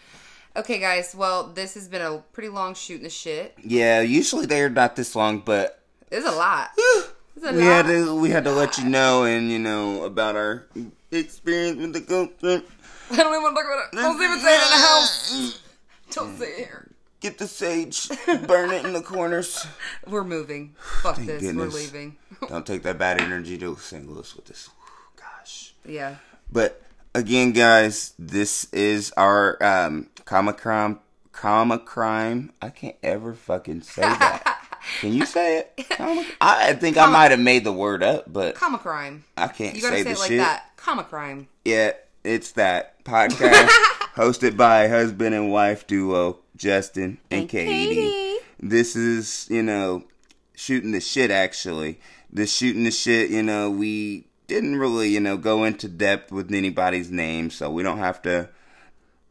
[0.56, 1.16] Okay, guys.
[1.16, 3.56] Well, this has been a pretty long shooting the shit.
[3.64, 5.80] Yeah, usually they're not this long, but
[6.12, 6.70] It's a lot.
[7.36, 7.66] It's a we lot.
[7.66, 10.68] had to we had to let you know and you know about our
[11.12, 12.34] experience with the ghost.
[13.12, 13.96] I don't even want to talk about it.
[13.96, 15.62] Don't even say it in the house.
[16.12, 16.92] Don't say it here.
[17.22, 18.08] Get the sage,
[18.48, 19.66] burn it in the corners.
[20.08, 20.76] We're moving.
[21.02, 21.42] Fuck Thank this.
[21.42, 21.74] goodness.
[21.74, 22.18] We're leaving.
[22.48, 24.08] Don't take that bad energy to St.
[24.08, 24.70] Louis with this.
[25.18, 25.74] Gosh.
[25.86, 26.18] yeah.
[26.52, 26.84] But
[27.16, 31.00] again, guys, this is our um, comma crime.
[31.32, 32.52] Comma crime.
[32.62, 34.60] I can't ever fucking say that.
[35.00, 35.90] Can you say it?
[35.90, 39.24] Comma- I think I might have made the word up, but Comma crime.
[39.38, 40.38] I can't You gotta say say, the it like shit.
[40.40, 40.66] that.
[40.76, 41.48] Comma crime.
[41.64, 41.94] Yeah,
[42.26, 43.68] it's that podcast
[44.16, 47.96] hosted by husband and wife duo Justin and, And Katie.
[47.96, 48.40] Katie.
[48.60, 50.04] This is you know
[50.54, 51.32] shooting the shit.
[51.32, 52.00] Actually,
[52.32, 56.52] the shooting the shit, you know, we didn't really, you know, go into depth with
[56.54, 58.50] anybody's name, so we don't have to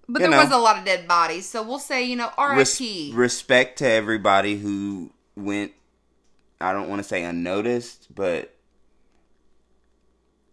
[0.08, 0.38] But there know.
[0.42, 3.12] was a lot of dead bodies, so we'll say, you know, res- R.I.P.
[3.14, 5.72] respect to everybody who went.
[6.60, 8.54] I don't want to say unnoticed, but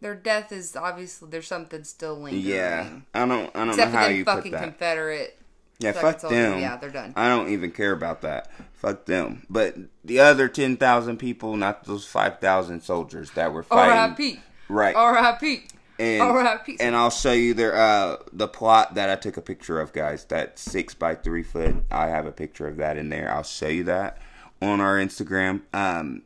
[0.02, 2.44] Their death is obviously there's something still lingering.
[2.46, 3.54] yeah, I don't.
[3.56, 4.64] I don't Except know for how them you put fucking that.
[4.64, 5.36] Confederate.
[5.80, 6.40] Yeah, fucking fuck soldiers.
[6.40, 6.60] them.
[6.60, 7.14] Yeah, they're done.
[7.16, 8.50] I don't even care about that.
[8.74, 9.46] Fuck them.
[9.50, 13.98] But the other ten thousand people, not those five thousand soldiers that were fighting.
[13.98, 14.40] R.I.P.
[14.70, 14.96] Right.
[14.96, 15.64] R.I.P.
[16.00, 16.78] and R.I.P.
[16.80, 20.26] and I'll show you their uh the plot that I took a picture of, guys.
[20.26, 21.76] That six by three foot.
[21.92, 23.32] I have a picture of that in there.
[23.34, 24.20] I'll show you that
[24.62, 25.62] on our Instagram.
[25.74, 26.22] Um,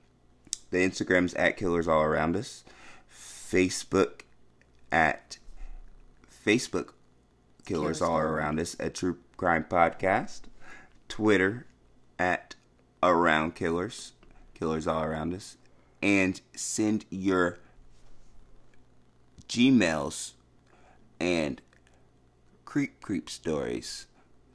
[0.71, 2.63] the Instagram's at Killers All Around Us.
[3.11, 4.21] Facebook
[4.91, 5.37] at
[6.45, 6.89] Facebook
[7.65, 10.41] Killers All Around Us, a true crime podcast.
[11.07, 11.65] Twitter
[12.17, 12.55] at
[13.01, 14.13] Around Killers,
[14.53, 15.57] Killers All Around Us,
[16.01, 17.59] and send your
[19.47, 20.31] Gmails,
[21.19, 21.61] and
[22.65, 24.07] creep creep stories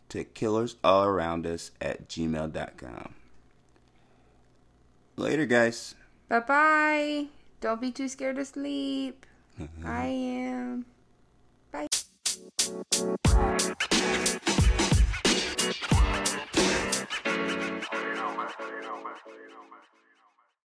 [0.08, 3.14] to killers all around us at gmail.com.
[5.16, 5.94] Later, guys.
[6.28, 7.26] Bye bye.
[7.60, 9.26] Don't be too scared to sleep.
[9.84, 10.86] I am.
[11.72, 11.88] Bye.